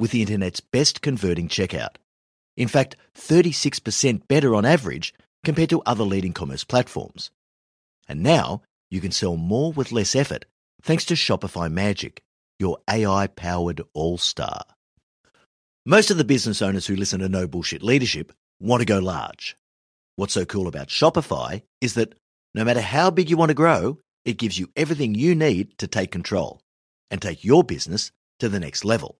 with 0.00 0.10
the 0.12 0.22
internet's 0.22 0.60
best 0.60 1.02
converting 1.02 1.46
checkout. 1.46 1.96
In 2.56 2.68
fact, 2.68 2.96
36% 3.14 4.26
better 4.26 4.54
on 4.54 4.64
average 4.64 5.14
compared 5.44 5.70
to 5.70 5.82
other 5.84 6.04
leading 6.04 6.32
commerce 6.32 6.64
platforms. 6.64 7.30
And 8.08 8.22
now 8.22 8.62
you 8.90 9.00
can 9.00 9.12
sell 9.12 9.36
more 9.36 9.72
with 9.72 9.92
less 9.92 10.16
effort 10.16 10.46
thanks 10.82 11.04
to 11.04 11.14
Shopify 11.14 11.70
Magic, 11.70 12.22
your 12.58 12.78
AI 12.88 13.26
powered 13.26 13.82
all 13.92 14.16
star. 14.16 14.62
Most 15.84 16.10
of 16.10 16.16
the 16.16 16.24
business 16.24 16.62
owners 16.62 16.86
who 16.86 16.96
listen 16.96 17.20
to 17.20 17.28
No 17.28 17.46
Bullshit 17.46 17.82
Leadership 17.82 18.32
want 18.58 18.80
to 18.80 18.86
go 18.86 18.98
large. 18.98 19.56
What's 20.16 20.34
so 20.34 20.44
cool 20.44 20.66
about 20.66 20.88
Shopify 20.88 21.62
is 21.80 21.94
that 21.94 22.14
no 22.54 22.64
matter 22.64 22.80
how 22.80 23.10
big 23.10 23.30
you 23.30 23.36
want 23.36 23.50
to 23.50 23.54
grow, 23.54 23.98
it 24.24 24.38
gives 24.38 24.58
you 24.58 24.70
everything 24.76 25.14
you 25.14 25.34
need 25.34 25.78
to 25.78 25.86
take 25.86 26.10
control 26.10 26.60
and 27.10 27.20
take 27.20 27.44
your 27.44 27.62
business 27.62 28.12
to 28.38 28.48
the 28.48 28.60
next 28.60 28.84
level. 28.84 29.19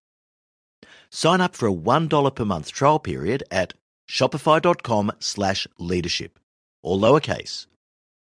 Sign 1.11 1.41
up 1.41 1.55
for 1.55 1.69
a 1.69 1.73
$1 1.73 2.35
per 2.35 2.45
month 2.45 2.73
trial 2.73 2.99
period 2.99 3.43
at 3.51 3.75
shopify.com 4.09 5.13
slash 5.19 5.67
leadership, 5.79 6.39
or 6.83 6.97
lowercase. 6.97 7.67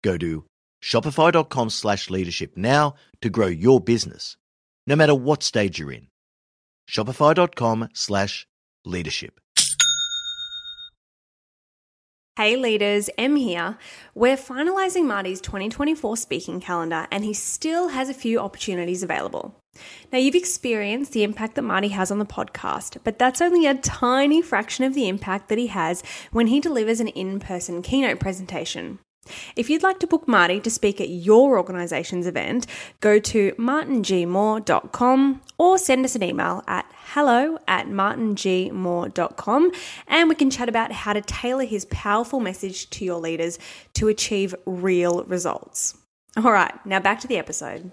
Go 0.02 0.16
to 0.18 0.44
shopify.com 0.82 1.70
slash 1.70 2.10
leadership 2.10 2.56
now 2.56 2.94
to 3.20 3.30
grow 3.30 3.46
your 3.46 3.80
business, 3.80 4.36
no 4.86 4.96
matter 4.96 5.14
what 5.14 5.42
stage 5.42 5.78
you're 5.78 5.92
in. 5.92 6.06
Shopify.com 6.88 7.88
slash 7.92 8.46
leadership. 8.84 9.40
Hey 12.36 12.56
leaders, 12.56 13.10
Em 13.18 13.36
here. 13.36 13.76
We're 14.14 14.38
finalising 14.38 15.04
Marty's 15.04 15.42
2024 15.42 16.16
speaking 16.16 16.60
calendar 16.60 17.06
and 17.10 17.22
he 17.22 17.34
still 17.34 17.88
has 17.88 18.08
a 18.08 18.14
few 18.14 18.38
opportunities 18.38 19.02
available. 19.02 19.59
Now, 20.12 20.18
you've 20.18 20.34
experienced 20.34 21.12
the 21.12 21.22
impact 21.22 21.54
that 21.54 21.62
Marty 21.62 21.88
has 21.88 22.10
on 22.10 22.18
the 22.18 22.24
podcast, 22.24 22.98
but 23.04 23.18
that's 23.18 23.40
only 23.40 23.66
a 23.66 23.74
tiny 23.74 24.42
fraction 24.42 24.84
of 24.84 24.94
the 24.94 25.08
impact 25.08 25.48
that 25.48 25.58
he 25.58 25.68
has 25.68 26.02
when 26.32 26.48
he 26.48 26.60
delivers 26.60 27.00
an 27.00 27.08
in 27.08 27.38
person 27.40 27.80
keynote 27.82 28.18
presentation. 28.18 28.98
If 29.54 29.70
you'd 29.70 29.82
like 29.82 29.98
to 30.00 30.06
book 30.06 30.26
Marty 30.26 30.60
to 30.60 30.70
speak 30.70 31.00
at 31.00 31.08
your 31.08 31.58
organisation's 31.58 32.26
event, 32.26 32.66
go 33.00 33.18
to 33.20 33.52
martingmoore.com 33.52 35.42
or 35.58 35.78
send 35.78 36.04
us 36.04 36.14
an 36.16 36.22
email 36.22 36.62
at 36.66 36.86
hello 37.12 37.58
at 37.68 37.86
martingmoore.com 37.86 39.72
and 40.06 40.28
we 40.28 40.34
can 40.34 40.50
chat 40.50 40.68
about 40.68 40.92
how 40.92 41.12
to 41.12 41.20
tailor 41.20 41.64
his 41.64 41.84
powerful 41.86 42.40
message 42.40 42.88
to 42.90 43.04
your 43.04 43.20
leaders 43.20 43.58
to 43.94 44.08
achieve 44.08 44.54
real 44.64 45.24
results. 45.24 45.96
All 46.36 46.52
right, 46.52 46.74
now 46.86 47.00
back 47.00 47.20
to 47.20 47.28
the 47.28 47.38
episode. 47.38 47.90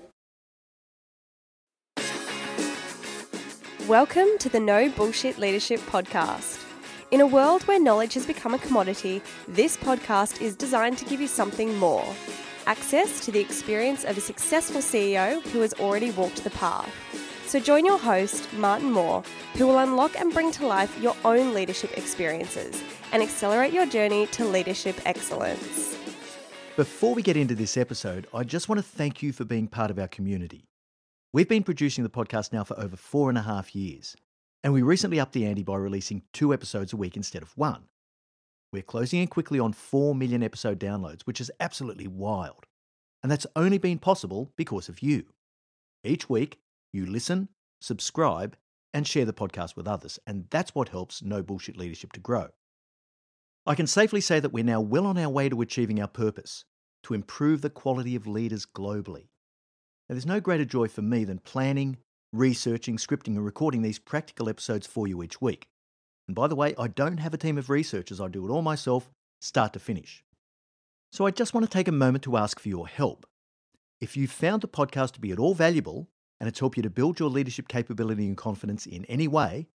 Welcome 3.87 4.27
to 4.39 4.49
the 4.49 4.59
No 4.59 4.89
Bullshit 4.89 5.37
Leadership 5.37 5.79
Podcast. 5.79 6.61
In 7.11 7.21
a 7.21 7.25
world 7.25 7.63
where 7.63 7.79
knowledge 7.79 8.15
has 8.15 8.25
become 8.25 8.53
a 8.53 8.59
commodity, 8.59 9.21
this 9.47 9.77
podcast 9.77 10.41
is 10.41 10.57
designed 10.57 10.97
to 10.97 11.05
give 11.05 11.21
you 11.21 11.27
something 11.27 11.73
more 11.77 12.05
access 12.65 13.23
to 13.23 13.31
the 13.31 13.39
experience 13.39 14.03
of 14.03 14.17
a 14.17 14.19
successful 14.19 14.81
CEO 14.81 15.41
who 15.53 15.61
has 15.61 15.73
already 15.75 16.11
walked 16.11 16.43
the 16.43 16.49
path. 16.49 16.93
So 17.45 17.61
join 17.61 17.85
your 17.85 17.97
host, 17.97 18.51
Martin 18.51 18.91
Moore, 18.91 19.23
who 19.53 19.67
will 19.67 19.77
unlock 19.77 20.19
and 20.19 20.33
bring 20.33 20.51
to 20.51 20.67
life 20.67 21.01
your 21.01 21.15
own 21.23 21.53
leadership 21.53 21.97
experiences 21.97 22.83
and 23.13 23.23
accelerate 23.23 23.71
your 23.71 23.85
journey 23.85 24.27
to 24.27 24.43
leadership 24.43 24.99
excellence. 25.05 25.95
Before 26.75 27.15
we 27.15 27.21
get 27.21 27.37
into 27.37 27.55
this 27.55 27.77
episode, 27.77 28.27
I 28.33 28.43
just 28.43 28.67
want 28.67 28.79
to 28.79 28.83
thank 28.85 29.23
you 29.23 29.31
for 29.31 29.45
being 29.45 29.69
part 29.69 29.91
of 29.91 29.97
our 29.97 30.09
community. 30.09 30.67
We've 31.33 31.49
been 31.49 31.63
producing 31.63 32.05
the 32.05 32.09
podcast 32.09 32.53
now 32.53 32.63
for 32.63 32.79
over 32.79 32.95
four 32.95 33.27
and 33.27 33.37
a 33.37 33.41
half 33.41 33.75
years, 33.75 34.15
and 34.63 34.71
we 34.71 34.81
recently 34.81 35.19
upped 35.19 35.33
the 35.33 35.45
ante 35.45 35.61
by 35.61 35.75
releasing 35.75 36.21
two 36.31 36.53
episodes 36.53 36.93
a 36.93 36.97
week 36.97 37.17
instead 37.17 37.41
of 37.41 37.57
one. 37.57 37.83
We're 38.71 38.81
closing 38.81 39.19
in 39.19 39.27
quickly 39.27 39.59
on 39.59 39.73
4 39.73 40.15
million 40.15 40.41
episode 40.41 40.79
downloads, 40.79 41.23
which 41.23 41.41
is 41.41 41.51
absolutely 41.59 42.07
wild. 42.07 42.65
And 43.21 43.29
that's 43.29 43.45
only 43.57 43.77
been 43.77 43.99
possible 43.99 44.53
because 44.55 44.87
of 44.87 45.01
you. 45.01 45.25
Each 46.01 46.29
week, 46.29 46.59
you 46.93 47.05
listen, 47.05 47.49
subscribe, 47.81 48.55
and 48.93 49.05
share 49.05 49.25
the 49.25 49.33
podcast 49.33 49.75
with 49.75 49.87
others, 49.87 50.19
and 50.25 50.45
that's 50.49 50.73
what 50.73 50.89
helps 50.89 51.21
No 51.21 51.43
Bullshit 51.43 51.75
Leadership 51.75 52.13
to 52.13 52.21
grow. 52.21 52.47
I 53.65 53.75
can 53.75 53.87
safely 53.87 54.21
say 54.21 54.39
that 54.39 54.53
we're 54.53 54.63
now 54.63 54.79
well 54.79 55.05
on 55.05 55.17
our 55.17 55.29
way 55.29 55.49
to 55.49 55.59
achieving 55.59 56.01
our 56.01 56.07
purpose 56.07 56.63
to 57.03 57.13
improve 57.13 57.61
the 57.61 57.69
quality 57.69 58.15
of 58.15 58.27
leaders 58.27 58.65
globally. 58.65 59.27
Now, 60.09 60.13
there's 60.13 60.25
no 60.25 60.39
greater 60.39 60.65
joy 60.65 60.87
for 60.87 61.01
me 61.01 61.23
than 61.25 61.39
planning, 61.39 61.97
researching, 62.31 62.97
scripting, 62.97 63.35
and 63.35 63.43
recording 63.43 63.81
these 63.81 63.99
practical 63.99 64.47
episodes 64.47 64.87
for 64.87 65.07
you 65.07 65.21
each 65.21 65.41
week. 65.41 65.67
And 66.27 66.35
by 66.35 66.47
the 66.47 66.55
way, 66.55 66.75
I 66.77 66.87
don't 66.87 67.17
have 67.17 67.33
a 67.33 67.37
team 67.37 67.57
of 67.57 67.69
researchers, 67.69 68.21
I 68.21 68.27
do 68.27 68.45
it 68.45 68.51
all 68.51 68.61
myself, 68.61 69.09
start 69.41 69.73
to 69.73 69.79
finish. 69.79 70.23
So 71.11 71.25
I 71.25 71.31
just 71.31 71.53
want 71.53 71.65
to 71.65 71.71
take 71.71 71.87
a 71.87 71.93
moment 71.93 72.23
to 72.25 72.37
ask 72.37 72.59
for 72.59 72.69
your 72.69 72.87
help. 72.87 73.25
If 74.01 74.15
you 74.15 74.27
found 74.27 74.61
the 74.61 74.67
podcast 74.67 75.13
to 75.13 75.21
be 75.21 75.31
at 75.31 75.39
all 75.39 75.53
valuable 75.53 76.09
and 76.39 76.47
it's 76.47 76.59
helped 76.59 76.77
you 76.77 76.83
to 76.83 76.89
build 76.89 77.19
your 77.19 77.29
leadership 77.29 77.67
capability 77.67 78.27
and 78.27 78.37
confidence 78.37 78.85
in 78.85 79.05
any 79.05 79.27
way, 79.27 79.67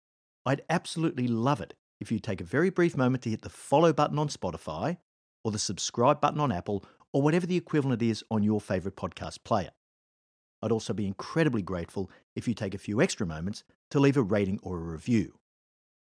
I'd 0.44 0.62
absolutely 0.68 1.26
love 1.26 1.60
it 1.60 1.74
if 2.00 2.10
you 2.10 2.18
take 2.18 2.40
a 2.40 2.44
very 2.44 2.70
brief 2.70 2.96
moment 2.96 3.22
to 3.24 3.30
hit 3.30 3.42
the 3.42 3.48
follow 3.48 3.92
button 3.92 4.18
on 4.18 4.28
Spotify 4.28 4.98
or 5.44 5.52
the 5.52 5.58
subscribe 5.58 6.20
button 6.20 6.40
on 6.40 6.52
Apple 6.52 6.84
or 7.12 7.22
whatever 7.22 7.46
the 7.46 7.56
equivalent 7.56 8.02
is 8.02 8.24
on 8.30 8.42
your 8.42 8.60
favorite 8.60 8.96
podcast 8.96 9.38
player. 9.44 9.70
I'd 10.62 10.72
also 10.72 10.92
be 10.92 11.06
incredibly 11.06 11.62
grateful 11.62 12.10
if 12.36 12.46
you 12.46 12.54
take 12.54 12.74
a 12.74 12.78
few 12.78 13.00
extra 13.00 13.26
moments 13.26 13.64
to 13.90 14.00
leave 14.00 14.16
a 14.16 14.22
rating 14.22 14.60
or 14.62 14.76
a 14.76 14.92
review. 14.92 15.38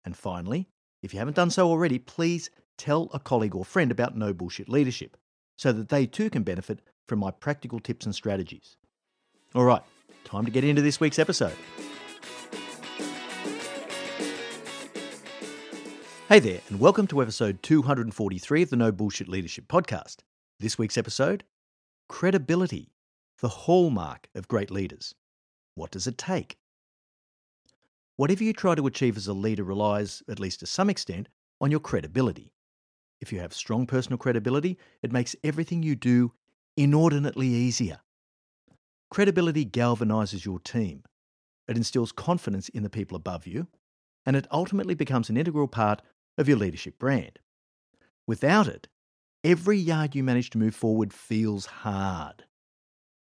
And 0.04 0.16
finally, 0.16 0.68
if 1.02 1.12
you 1.12 1.18
haven't 1.18 1.36
done 1.36 1.50
so 1.50 1.68
already, 1.68 1.98
please 1.98 2.50
tell 2.78 3.10
a 3.12 3.18
colleague 3.18 3.54
or 3.54 3.64
friend 3.64 3.90
about 3.90 4.16
No 4.16 4.32
Bullshit 4.32 4.68
Leadership 4.68 5.16
so 5.56 5.72
that 5.72 5.88
they 5.88 6.06
too 6.06 6.30
can 6.30 6.42
benefit 6.42 6.80
from 7.06 7.18
my 7.18 7.30
practical 7.30 7.80
tips 7.80 8.06
and 8.06 8.14
strategies. 8.14 8.76
All 9.54 9.64
right, 9.64 9.82
time 10.24 10.44
to 10.44 10.50
get 10.50 10.64
into 10.64 10.82
this 10.82 11.00
week's 11.00 11.18
episode. 11.18 11.56
Hey 16.28 16.38
there, 16.38 16.60
and 16.68 16.80
welcome 16.80 17.06
to 17.08 17.20
episode 17.20 17.62
243 17.62 18.62
of 18.62 18.70
the 18.70 18.76
No 18.76 18.90
Bullshit 18.90 19.28
Leadership 19.28 19.68
Podcast. 19.68 20.18
This 20.58 20.78
week's 20.78 20.96
episode 20.96 21.44
Credibility 22.08 22.93
the 23.44 23.48
hallmark 23.48 24.30
of 24.34 24.48
great 24.48 24.70
leaders. 24.70 25.14
What 25.74 25.90
does 25.90 26.06
it 26.06 26.16
take? 26.16 26.56
Whatever 28.16 28.42
you 28.42 28.54
try 28.54 28.74
to 28.74 28.86
achieve 28.86 29.18
as 29.18 29.28
a 29.28 29.34
leader 29.34 29.64
relies, 29.64 30.22
at 30.30 30.40
least 30.40 30.60
to 30.60 30.66
some 30.66 30.88
extent, 30.88 31.28
on 31.60 31.70
your 31.70 31.78
credibility. 31.78 32.54
If 33.20 33.34
you 33.34 33.40
have 33.40 33.52
strong 33.52 33.86
personal 33.86 34.16
credibility, 34.16 34.78
it 35.02 35.12
makes 35.12 35.36
everything 35.44 35.82
you 35.82 35.94
do 35.94 36.32
inordinately 36.74 37.48
easier. 37.48 38.00
Credibility 39.10 39.66
galvanizes 39.66 40.46
your 40.46 40.58
team. 40.58 41.02
It 41.68 41.76
instills 41.76 42.12
confidence 42.12 42.70
in 42.70 42.82
the 42.82 42.88
people 42.88 43.14
above 43.14 43.46
you, 43.46 43.66
and 44.24 44.36
it 44.36 44.46
ultimately 44.50 44.94
becomes 44.94 45.28
an 45.28 45.36
integral 45.36 45.68
part 45.68 46.00
of 46.38 46.48
your 46.48 46.56
leadership 46.56 46.98
brand. 46.98 47.40
Without 48.26 48.68
it, 48.68 48.88
every 49.44 49.76
yard 49.76 50.14
you 50.14 50.24
manage 50.24 50.48
to 50.48 50.58
move 50.58 50.74
forward 50.74 51.12
feels 51.12 51.66
hard. 51.66 52.44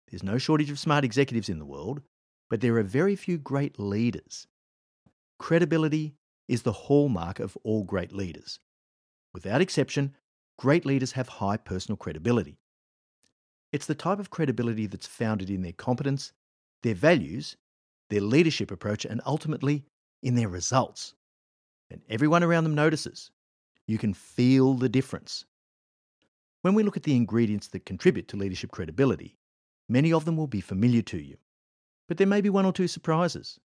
There's 0.09 0.24
no 0.24 0.38
shortage 0.38 0.71
of 0.71 0.80
smart 0.80 1.04
executives 1.04 1.50
in 1.50 1.59
the 1.59 1.65
world, 1.65 2.01
but 2.50 2.62
there 2.62 2.77
are 2.77 2.83
very 2.83 3.15
few 3.15 3.38
great 3.38 3.77
leaders. 3.80 4.48
Credibility 5.38 6.15
is 6.48 6.62
the 6.62 6.71
hallmark 6.71 7.39
of 7.39 7.57
all 7.63 7.83
great 7.83 8.13
leaders. 8.13 8.59
Without 9.33 9.62
exception, 9.62 10.15
great 10.57 10.86
leaders 10.86 11.12
have 11.12 11.27
high 11.27 11.57
personal 11.57 11.98
credibility. 11.98 12.57
It's 13.74 13.86
the 13.86 13.95
type 13.95 14.19
of 14.19 14.30
credibility 14.30 14.88
that's 14.88 15.07
founded 15.07 15.50
in 15.50 15.62
their 15.62 15.74
competence, 15.74 16.31
their 16.83 16.95
values, 16.95 17.57
their 18.10 18.21
leadership 18.21 18.71
approach, 18.71 19.03
and 19.03 19.21
ultimately 19.25 19.83
in 20.24 20.36
their 20.36 20.48
results. 20.48 21.13
And 21.92 22.01
everyone 22.10 22.44
around 22.44 22.63
them 22.63 22.75
notices. 22.75 23.30
You 23.88 23.98
can 23.98 24.13
feel 24.13 24.74
the 24.74 24.89
difference. 24.89 25.45
When 26.62 26.74
we 26.74 26.83
look 26.83 26.98
at 26.98 27.03
the 27.03 27.15
ingredients 27.15 27.68
that 27.68 27.86
contribute 27.86 28.27
to 28.30 28.38
leadership 28.38 28.71
credibility, 28.71 29.38
Many 29.89 30.12
of 30.12 30.25
them 30.25 30.38
will 30.38 30.48
be 30.48 30.62
familiar 30.62 31.01
to 31.04 31.18
you, 31.18 31.38
but 32.07 32.18
there 32.18 32.28
may 32.28 32.42
be 32.42 32.50
one 32.50 32.66
or 32.66 32.74
two 32.74 32.88
surprises. 32.88 33.60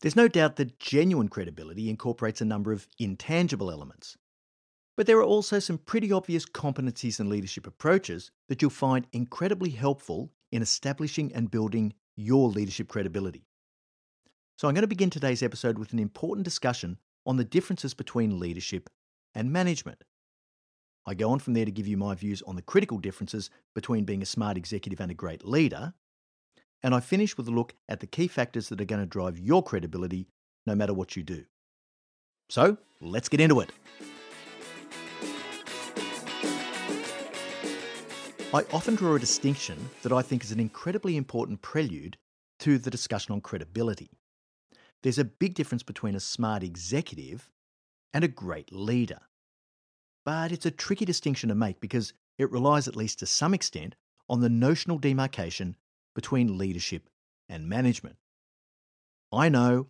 There's 0.00 0.16
no 0.16 0.28
doubt 0.28 0.56
that 0.56 0.78
genuine 0.78 1.28
credibility 1.28 1.90
incorporates 1.90 2.40
a 2.40 2.44
number 2.44 2.72
of 2.72 2.86
intangible 2.98 3.70
elements. 3.70 4.16
But 4.96 5.06
there 5.06 5.18
are 5.18 5.24
also 5.24 5.58
some 5.58 5.78
pretty 5.78 6.10
obvious 6.10 6.44
competencies 6.44 7.20
and 7.20 7.28
leadership 7.28 7.66
approaches 7.66 8.30
that 8.48 8.60
you'll 8.60 8.70
find 8.70 9.06
incredibly 9.12 9.70
helpful 9.70 10.32
in 10.50 10.62
establishing 10.62 11.32
and 11.34 11.50
building 11.50 11.94
your 12.16 12.48
leadership 12.48 12.88
credibility. 12.88 13.46
So, 14.56 14.66
I'm 14.66 14.74
going 14.74 14.82
to 14.82 14.88
begin 14.88 15.10
today's 15.10 15.42
episode 15.42 15.78
with 15.78 15.92
an 15.92 16.00
important 16.00 16.44
discussion 16.44 16.98
on 17.24 17.36
the 17.36 17.44
differences 17.44 17.94
between 17.94 18.40
leadership 18.40 18.90
and 19.34 19.52
management. 19.52 20.02
I 21.08 21.14
go 21.14 21.30
on 21.30 21.38
from 21.38 21.54
there 21.54 21.64
to 21.64 21.70
give 21.70 21.86
you 21.86 21.96
my 21.96 22.14
views 22.14 22.42
on 22.42 22.54
the 22.54 22.60
critical 22.60 22.98
differences 22.98 23.48
between 23.74 24.04
being 24.04 24.20
a 24.20 24.26
smart 24.26 24.58
executive 24.58 25.00
and 25.00 25.10
a 25.10 25.14
great 25.14 25.42
leader. 25.42 25.94
And 26.82 26.94
I 26.94 27.00
finish 27.00 27.34
with 27.38 27.48
a 27.48 27.50
look 27.50 27.72
at 27.88 28.00
the 28.00 28.06
key 28.06 28.28
factors 28.28 28.68
that 28.68 28.78
are 28.78 28.84
going 28.84 29.00
to 29.00 29.06
drive 29.06 29.38
your 29.38 29.62
credibility 29.62 30.28
no 30.66 30.74
matter 30.74 30.92
what 30.92 31.16
you 31.16 31.22
do. 31.22 31.46
So, 32.50 32.76
let's 33.00 33.30
get 33.30 33.40
into 33.40 33.60
it. 33.60 33.70
I 38.52 38.66
often 38.70 38.94
draw 38.94 39.14
a 39.14 39.18
distinction 39.18 39.88
that 40.02 40.12
I 40.12 40.20
think 40.20 40.44
is 40.44 40.52
an 40.52 40.60
incredibly 40.60 41.16
important 41.16 41.62
prelude 41.62 42.18
to 42.58 42.76
the 42.76 42.90
discussion 42.90 43.32
on 43.32 43.40
credibility. 43.40 44.10
There's 45.02 45.18
a 45.18 45.24
big 45.24 45.54
difference 45.54 45.82
between 45.82 46.14
a 46.14 46.20
smart 46.20 46.62
executive 46.62 47.50
and 48.12 48.24
a 48.24 48.28
great 48.28 48.70
leader. 48.74 49.20
But 50.28 50.52
it's 50.52 50.66
a 50.66 50.70
tricky 50.70 51.06
distinction 51.06 51.48
to 51.48 51.54
make 51.54 51.80
because 51.80 52.12
it 52.36 52.50
relies, 52.50 52.86
at 52.86 52.94
least 52.94 53.18
to 53.20 53.26
some 53.26 53.54
extent, 53.54 53.94
on 54.28 54.42
the 54.42 54.50
notional 54.50 54.98
demarcation 54.98 55.74
between 56.14 56.58
leadership 56.58 57.08
and 57.48 57.66
management. 57.66 58.16
I 59.32 59.48
know, 59.48 59.86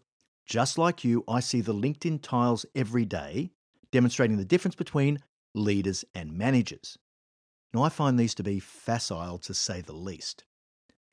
just 0.47 0.79
like 0.79 1.03
you, 1.03 1.25
I 1.27 1.41
see 1.41 1.61
the 1.61 1.75
LinkedIn 1.75 2.23
tiles 2.23 2.65
every 2.77 3.05
day 3.05 3.51
demonstrating 3.91 4.37
the 4.37 4.45
difference 4.45 4.77
between 4.77 5.19
leaders 5.57 6.05
and 6.15 6.39
managers. 6.39 6.97
Now, 7.75 7.83
I 7.83 7.89
find 7.89 8.17
these 8.17 8.37
to 8.37 8.45
be 8.45 8.61
facile 8.61 9.39
to 9.39 9.53
say 9.53 9.81
the 9.81 9.93
least. 9.93 10.45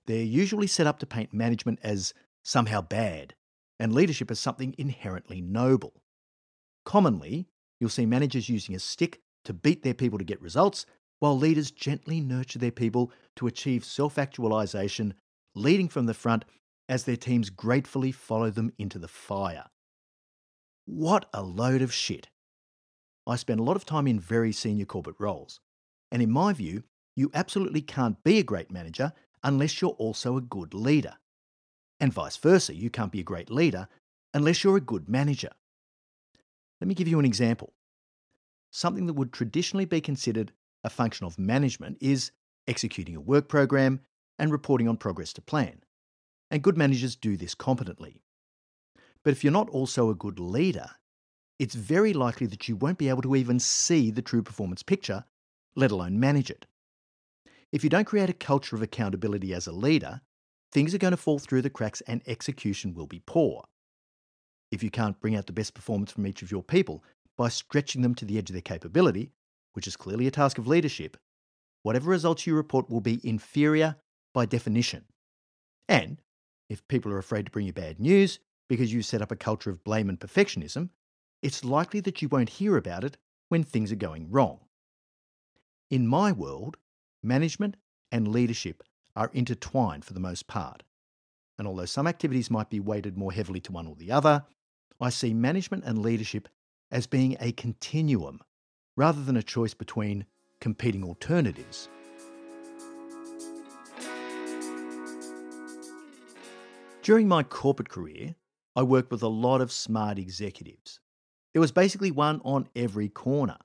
They're 0.05 0.21
usually 0.21 0.67
set 0.67 0.85
up 0.85 0.99
to 0.99 1.07
paint 1.07 1.33
management 1.33 1.79
as 1.81 2.13
somehow 2.43 2.81
bad 2.81 3.33
and 3.79 3.91
leadership 3.91 4.29
as 4.29 4.39
something 4.39 4.75
inherently 4.77 5.41
noble. 5.41 6.03
Commonly, 6.85 7.47
you'll 7.79 7.89
see 7.89 8.05
managers 8.05 8.49
using 8.49 8.75
a 8.75 8.79
stick 8.79 9.21
to 9.45 9.53
beat 9.53 9.83
their 9.83 9.93
people 9.93 10.17
to 10.17 10.25
get 10.25 10.41
results, 10.41 10.85
while 11.19 11.37
leaders 11.37 11.71
gently 11.71 12.19
nurture 12.19 12.59
their 12.59 12.71
people 12.71 13.11
to 13.35 13.47
achieve 13.47 13.85
self 13.85 14.17
actualization, 14.17 15.13
leading 15.55 15.87
from 15.87 16.05
the 16.05 16.13
front 16.13 16.45
as 16.89 17.03
their 17.03 17.15
teams 17.15 17.49
gratefully 17.49 18.11
follow 18.11 18.49
them 18.49 18.71
into 18.77 18.99
the 18.99 19.07
fire. 19.07 19.65
What 20.85 21.27
a 21.33 21.41
load 21.41 21.81
of 21.81 21.93
shit. 21.93 22.29
I 23.25 23.37
spend 23.37 23.59
a 23.59 23.63
lot 23.63 23.75
of 23.75 23.85
time 23.85 24.07
in 24.07 24.19
very 24.19 24.51
senior 24.51 24.85
corporate 24.85 25.15
roles, 25.19 25.59
and 26.11 26.21
in 26.21 26.29
my 26.29 26.53
view, 26.53 26.83
you 27.15 27.31
absolutely 27.33 27.81
can't 27.81 28.23
be 28.23 28.39
a 28.39 28.43
great 28.43 28.69
manager 28.69 29.13
unless 29.43 29.81
you're 29.81 29.91
also 29.91 30.37
a 30.37 30.41
good 30.41 30.73
leader. 30.73 31.13
And 31.99 32.13
vice 32.13 32.37
versa, 32.37 32.75
you 32.75 32.89
can't 32.89 33.11
be 33.11 33.21
a 33.21 33.23
great 33.23 33.49
leader 33.49 33.87
unless 34.33 34.63
you're 34.63 34.77
a 34.77 34.81
good 34.81 35.07
manager. 35.07 35.51
Let 36.81 36.87
me 36.87 36.95
give 36.95 37.07
you 37.07 37.19
an 37.19 37.25
example. 37.25 37.73
Something 38.71 39.05
that 39.07 39.13
would 39.13 39.31
traditionally 39.31 39.85
be 39.85 40.01
considered 40.01 40.51
a 40.83 40.89
function 40.89 41.25
of 41.25 41.39
management 41.39 41.97
is 42.01 42.31
executing 42.67 43.15
a 43.15 43.21
work 43.21 43.47
program 43.47 44.01
and 44.37 44.51
reporting 44.51 44.87
on 44.87 44.97
progress 44.97 45.33
to 45.33 45.41
plan. 45.41 45.81
And 46.51 46.61
good 46.61 46.77
managers 46.77 47.15
do 47.15 47.37
this 47.37 47.55
competently. 47.55 48.21
But 49.23 49.31
if 49.31 49.43
you're 49.43 49.53
not 49.53 49.69
also 49.69 50.09
a 50.09 50.15
good 50.15 50.39
leader, 50.39 50.89
it's 51.57 51.75
very 51.75 52.13
likely 52.13 52.47
that 52.47 52.67
you 52.67 52.75
won't 52.75 52.97
be 52.97 53.09
able 53.09 53.21
to 53.23 53.35
even 53.35 53.59
see 53.59 54.11
the 54.11 54.21
true 54.21 54.43
performance 54.43 54.83
picture 54.83 55.25
let 55.75 55.91
alone 55.91 56.19
manage 56.19 56.49
it. 56.49 56.65
If 57.71 57.83
you 57.83 57.89
don't 57.89 58.05
create 58.05 58.29
a 58.29 58.33
culture 58.33 58.75
of 58.75 58.81
accountability 58.81 59.53
as 59.53 59.67
a 59.67 59.71
leader, 59.71 60.21
things 60.71 60.93
are 60.93 60.99
going 60.99 61.11
to 61.11 61.17
fall 61.17 61.39
through 61.39 61.61
the 61.61 61.69
cracks 61.69 62.01
and 62.01 62.21
execution 62.27 62.93
will 62.93 63.07
be 63.07 63.21
poor. 63.25 63.65
If 64.71 64.83
you 64.83 64.89
can't 64.89 65.19
bring 65.19 65.35
out 65.35 65.47
the 65.47 65.53
best 65.53 65.73
performance 65.73 66.11
from 66.11 66.27
each 66.27 66.41
of 66.41 66.51
your 66.51 66.63
people 66.63 67.03
by 67.37 67.49
stretching 67.49 68.01
them 68.01 68.15
to 68.15 68.25
the 68.25 68.37
edge 68.37 68.49
of 68.49 68.53
their 68.53 68.61
capability, 68.61 69.31
which 69.73 69.87
is 69.87 69.97
clearly 69.97 70.27
a 70.27 70.31
task 70.31 70.57
of 70.57 70.67
leadership, 70.67 71.17
whatever 71.83 72.09
results 72.09 72.47
you 72.47 72.55
report 72.55 72.89
will 72.89 73.01
be 73.01 73.19
inferior 73.23 73.95
by 74.33 74.45
definition. 74.45 75.05
And 75.87 76.21
if 76.69 76.87
people 76.87 77.11
are 77.11 77.19
afraid 77.19 77.45
to 77.45 77.51
bring 77.51 77.67
you 77.67 77.73
bad 77.73 77.99
news 77.99 78.39
because 78.67 78.91
you 78.91 79.01
set 79.01 79.21
up 79.21 79.31
a 79.31 79.35
culture 79.35 79.69
of 79.69 79.83
blame 79.83 80.09
and 80.09 80.19
perfectionism, 80.19 80.89
it's 81.41 81.63
likely 81.63 81.99
that 82.01 82.21
you 82.21 82.27
won't 82.27 82.49
hear 82.49 82.75
about 82.77 83.03
it 83.03 83.17
when 83.49 83.63
things 83.63 83.91
are 83.91 83.97
going 83.97 84.31
wrong. 84.31 84.59
In 85.91 86.07
my 86.07 86.31
world, 86.31 86.77
management 87.21 87.77
and 88.11 88.27
leadership 88.27 88.83
are 89.15 89.29
intertwined 89.33 90.03
for 90.03 90.13
the 90.13 90.19
most 90.19 90.47
part. 90.47 90.83
And 91.57 91.67
although 91.67 91.85
some 91.85 92.07
activities 92.07 92.51
might 92.51 92.69
be 92.69 92.79
weighted 92.79 93.17
more 93.17 93.31
heavily 93.31 93.59
to 93.61 93.71
one 93.71 93.87
or 93.87 93.95
the 93.95 94.11
other, 94.11 94.43
I 94.99 95.09
see 95.09 95.33
management 95.33 95.83
and 95.85 96.01
leadership 96.01 96.49
as 96.91 97.07
being 97.07 97.37
a 97.39 97.51
continuum 97.53 98.39
rather 98.97 99.23
than 99.23 99.37
a 99.37 99.43
choice 99.43 99.73
between 99.73 100.25
competing 100.59 101.03
alternatives. 101.03 101.89
During 107.01 107.27
my 107.27 107.43
corporate 107.43 107.89
career, 107.89 108.35
I 108.75 108.83
worked 108.83 109.11
with 109.11 109.21
a 109.21 109.27
lot 109.27 109.61
of 109.61 109.71
smart 109.71 110.17
executives. 110.17 110.99
There 111.53 111.61
was 111.61 111.71
basically 111.71 112.11
one 112.11 112.41
on 112.43 112.67
every 112.75 113.09
corner. 113.09 113.57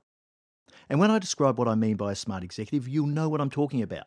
And 0.89 1.01
when 1.01 1.11
I 1.11 1.19
describe 1.19 1.59
what 1.59 1.69
I 1.69 1.75
mean 1.75 1.97
by 1.97 2.13
a 2.13 2.17
smart 2.17 2.45
executive, 2.45 2.87
you'll 2.87 3.07
know 3.07 3.29
what 3.29 3.41
I'm 3.41 3.51
talking 3.51 3.83
about. 3.83 4.07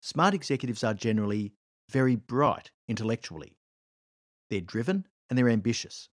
Smart 0.00 0.34
executives 0.34 0.82
are 0.84 0.94
generally 0.94 1.52
very 1.90 2.16
bright 2.16 2.70
intellectually. 2.86 3.56
They're 4.50 4.60
driven 4.60 5.06
and 5.28 5.38
they're 5.38 5.48
ambitious. 5.48 6.08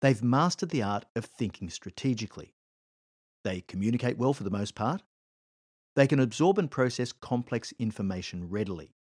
They've 0.00 0.22
mastered 0.22 0.70
the 0.70 0.82
art 0.82 1.06
of 1.16 1.24
thinking 1.24 1.70
strategically. 1.70 2.54
They 3.44 3.62
communicate 3.62 4.18
well 4.18 4.32
for 4.32 4.44
the 4.44 4.50
most 4.50 4.74
part. 4.74 5.02
They 5.96 6.06
can 6.06 6.20
absorb 6.20 6.58
and 6.58 6.70
process 6.70 7.12
complex 7.12 7.72
information 7.78 8.48
readily. 8.48 8.94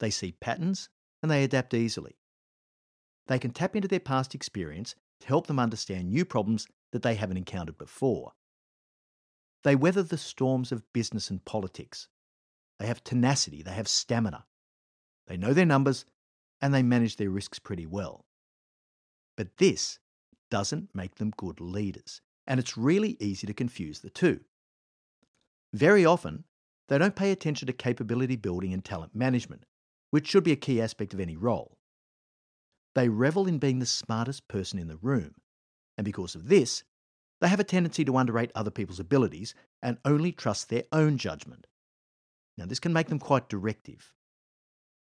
They 0.00 0.10
see 0.10 0.32
patterns 0.32 0.88
and 1.22 1.30
they 1.30 1.44
adapt 1.44 1.72
easily. 1.72 2.16
They 3.28 3.38
can 3.38 3.52
tap 3.52 3.76
into 3.76 3.88
their 3.88 4.00
past 4.00 4.34
experience 4.34 4.94
to 5.20 5.28
help 5.28 5.46
them 5.46 5.58
understand 5.58 6.10
new 6.10 6.24
problems 6.24 6.66
that 6.90 7.02
they 7.02 7.14
haven't 7.14 7.36
encountered 7.36 7.78
before. 7.78 8.32
They 9.62 9.76
weather 9.76 10.02
the 10.02 10.18
storms 10.18 10.72
of 10.72 10.92
business 10.92 11.30
and 11.30 11.44
politics. 11.44 12.08
They 12.78 12.86
have 12.86 13.04
tenacity, 13.04 13.62
they 13.62 13.70
have 13.70 13.88
stamina. 13.88 14.44
They 15.26 15.36
know 15.36 15.52
their 15.52 15.66
numbers, 15.66 16.04
and 16.60 16.72
they 16.72 16.82
manage 16.82 17.16
their 17.16 17.30
risks 17.30 17.58
pretty 17.58 17.86
well. 17.86 18.26
But 19.36 19.56
this 19.56 19.98
doesn't 20.50 20.94
make 20.94 21.16
them 21.16 21.32
good 21.36 21.60
leaders, 21.60 22.20
and 22.46 22.60
it's 22.60 22.76
really 22.76 23.16
easy 23.20 23.46
to 23.46 23.54
confuse 23.54 24.00
the 24.00 24.10
two. 24.10 24.40
Very 25.72 26.04
often, 26.04 26.44
they 26.88 26.98
don't 26.98 27.16
pay 27.16 27.32
attention 27.32 27.66
to 27.66 27.72
capability 27.72 28.36
building 28.36 28.72
and 28.72 28.84
talent 28.84 29.14
management, 29.14 29.64
which 30.10 30.28
should 30.28 30.44
be 30.44 30.52
a 30.52 30.56
key 30.56 30.80
aspect 30.80 31.14
of 31.14 31.20
any 31.20 31.36
role. 31.36 31.78
They 32.94 33.08
revel 33.08 33.48
in 33.48 33.58
being 33.58 33.78
the 33.78 33.86
smartest 33.86 34.46
person 34.48 34.78
in 34.78 34.88
the 34.88 34.98
room, 34.98 35.34
and 35.96 36.04
because 36.04 36.34
of 36.34 36.48
this, 36.48 36.84
they 37.40 37.48
have 37.48 37.60
a 37.60 37.64
tendency 37.64 38.04
to 38.04 38.16
underrate 38.16 38.52
other 38.54 38.70
people's 38.70 39.00
abilities 39.00 39.54
and 39.82 39.98
only 40.04 40.30
trust 40.30 40.68
their 40.68 40.84
own 40.92 41.16
judgment. 41.16 41.66
Now, 42.58 42.66
this 42.66 42.78
can 42.78 42.92
make 42.92 43.08
them 43.08 43.18
quite 43.18 43.48
directive. 43.48 44.12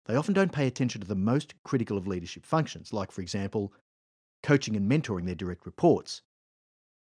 They 0.06 0.16
often 0.16 0.34
don't 0.34 0.52
pay 0.52 0.66
attention 0.66 1.00
to 1.00 1.06
the 1.06 1.14
most 1.14 1.54
critical 1.64 1.98
of 1.98 2.06
leadership 2.06 2.44
functions, 2.44 2.92
like, 2.92 3.10
for 3.10 3.20
example, 3.20 3.72
coaching 4.42 4.76
and 4.76 4.90
mentoring 4.90 5.26
their 5.26 5.34
direct 5.34 5.66
reports, 5.66 6.22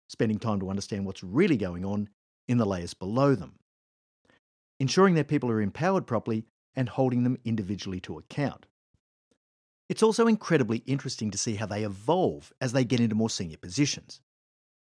spending 0.07 0.37
time 0.37 0.59
to 0.59 0.69
understand 0.69 1.05
what's 1.05 1.23
really 1.23 1.57
going 1.57 1.83
on 1.83 2.09
in 2.47 2.57
the 2.57 2.65
layers 2.65 2.93
below 2.93 3.33
them, 3.33 3.59
ensuring 4.79 5.15
their 5.15 5.23
people 5.23 5.49
are 5.49 5.61
empowered 5.61 6.05
properly, 6.05 6.45
and 6.75 6.89
holding 6.89 7.23
them 7.23 7.37
individually 7.43 7.99
to 7.99 8.17
account. 8.17 8.65
It's 9.89 10.03
also 10.03 10.27
incredibly 10.27 10.77
interesting 10.85 11.31
to 11.31 11.37
see 11.37 11.55
how 11.55 11.65
they 11.65 11.83
evolve 11.83 12.53
as 12.61 12.71
they 12.71 12.85
get 12.85 13.01
into 13.01 13.15
more 13.15 13.29
senior 13.29 13.57
positions 13.57 14.21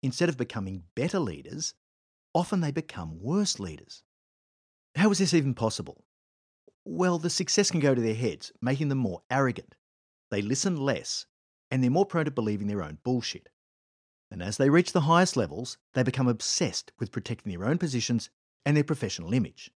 instead 0.03 0.29
of 0.29 0.37
becoming 0.37 0.83
better 0.95 1.19
leaders, 1.19 1.75
often 2.35 2.61
they 2.61 2.73
become 2.73 3.21
worse 3.21 3.61
leaders. 3.61 4.03
How 4.97 5.11
is 5.11 5.19
this 5.19 5.33
even 5.33 5.55
possible? 5.55 6.05
Well, 6.85 7.19
the 7.19 7.31
success 7.31 7.71
can 7.71 7.81
go 7.81 7.95
to 7.95 8.01
their 8.01 8.15
heads, 8.15 8.53
making 8.61 8.89
them 8.89 8.99
more 8.99 9.23
arrogant. 9.31 9.75
They 10.31 10.43
listen 10.43 10.77
less, 10.77 11.27
and 11.71 11.83
they're 11.83 11.91
more 11.91 12.07
prone 12.07 12.25
to 12.25 12.31
believing 12.31 12.67
their 12.67 12.83
own 12.83 12.99
bullshit. 13.05 13.49
And 14.31 14.43
as 14.43 14.57
they 14.57 14.71
reach 14.71 14.93
the 14.93 15.03
highest 15.03 15.37
levels, 15.37 15.79
they 15.95 16.03
become 16.03 16.27
obsessed 16.27 16.91
with 16.99 17.13
protecting 17.13 17.53
their 17.53 17.69
own 17.69 17.79
positions 17.79 18.31
and 18.65 18.77
their 18.77 18.85
professional 18.85 19.35
image. 19.35 19.71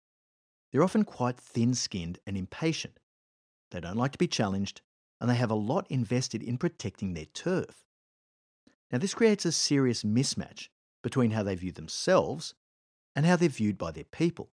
They're 0.71 0.83
often 0.83 1.05
quite 1.05 1.39
thin 1.39 1.75
skinned 1.75 2.21
and 2.27 2.37
impatient. 2.37 2.99
They 3.71 3.81
don't 3.81 3.97
like 3.97 4.13
to 4.13 4.19
be 4.19 4.29
challenged, 4.29 4.81
and 5.21 5.29
they 5.29 5.35
have 5.35 5.51
a 5.51 5.55
lot 5.55 5.87
invested 5.91 6.43
in 6.43 6.59
protecting 6.59 7.15
their 7.15 7.27
turf. 7.27 7.85
Now, 8.91 8.99
this 8.99 9.15
creates 9.15 9.45
a 9.45 9.53
serious 9.53 10.05
mismatch 10.05 10.69
between 11.03 11.33
how 11.33 11.43
they 11.43 11.55
view 11.55 11.73
themselves 11.73 12.55
and 13.17 13.27
how 13.27 13.37
they're 13.37 13.49
viewed 13.49 13.77
by 13.77 13.91
their 13.91 14.05
people. 14.05 14.51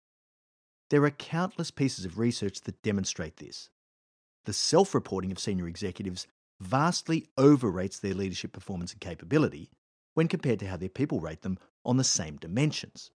There 0.90 1.05
are 1.05 1.11
countless 1.11 1.71
pieces 1.71 2.05
of 2.05 2.19
research 2.19 2.61
that 2.62 2.83
demonstrate 2.83 3.38
this. 3.38 3.71
The 4.45 4.52
self 4.52 4.95
reporting 4.95 5.33
of 5.33 5.38
senior 5.38 5.66
executives 5.66 6.26
vastly 6.61 7.26
overrates 7.37 7.99
their 7.99 8.14
leadership 8.14 8.52
performance 8.52 8.93
and 8.93 9.00
capability 9.00 9.71
when 10.14 10.28
compared 10.28 10.61
to 10.61 10.69
how 10.69 10.76
their 10.76 10.88
people 10.88 11.21
rate 11.21 11.43
them 11.43 11.59
on 11.85 11.97
the 11.97 12.05
same 12.05 12.37
dimensions. 12.37 13.11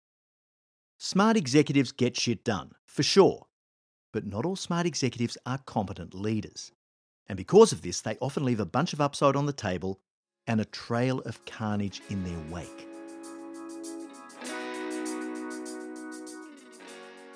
Smart 0.98 1.36
executives 1.36 1.92
get 1.92 2.18
shit 2.18 2.42
done, 2.42 2.72
for 2.84 3.04
sure, 3.04 3.46
but 4.12 4.26
not 4.26 4.44
all 4.44 4.56
smart 4.56 4.86
executives 4.86 5.38
are 5.46 5.58
competent 5.58 6.14
leaders. 6.14 6.72
And 7.28 7.36
because 7.36 7.72
of 7.72 7.82
this, 7.82 8.00
they 8.00 8.16
often 8.20 8.44
leave 8.44 8.58
a 8.58 8.66
bunch 8.66 8.92
of 8.92 9.00
upside 9.00 9.36
on 9.36 9.46
the 9.46 9.52
table 9.52 10.00
and 10.46 10.60
a 10.60 10.64
trail 10.64 11.20
of 11.20 11.44
carnage 11.44 12.00
in 12.08 12.24
their 12.24 12.40
wake. 12.50 12.88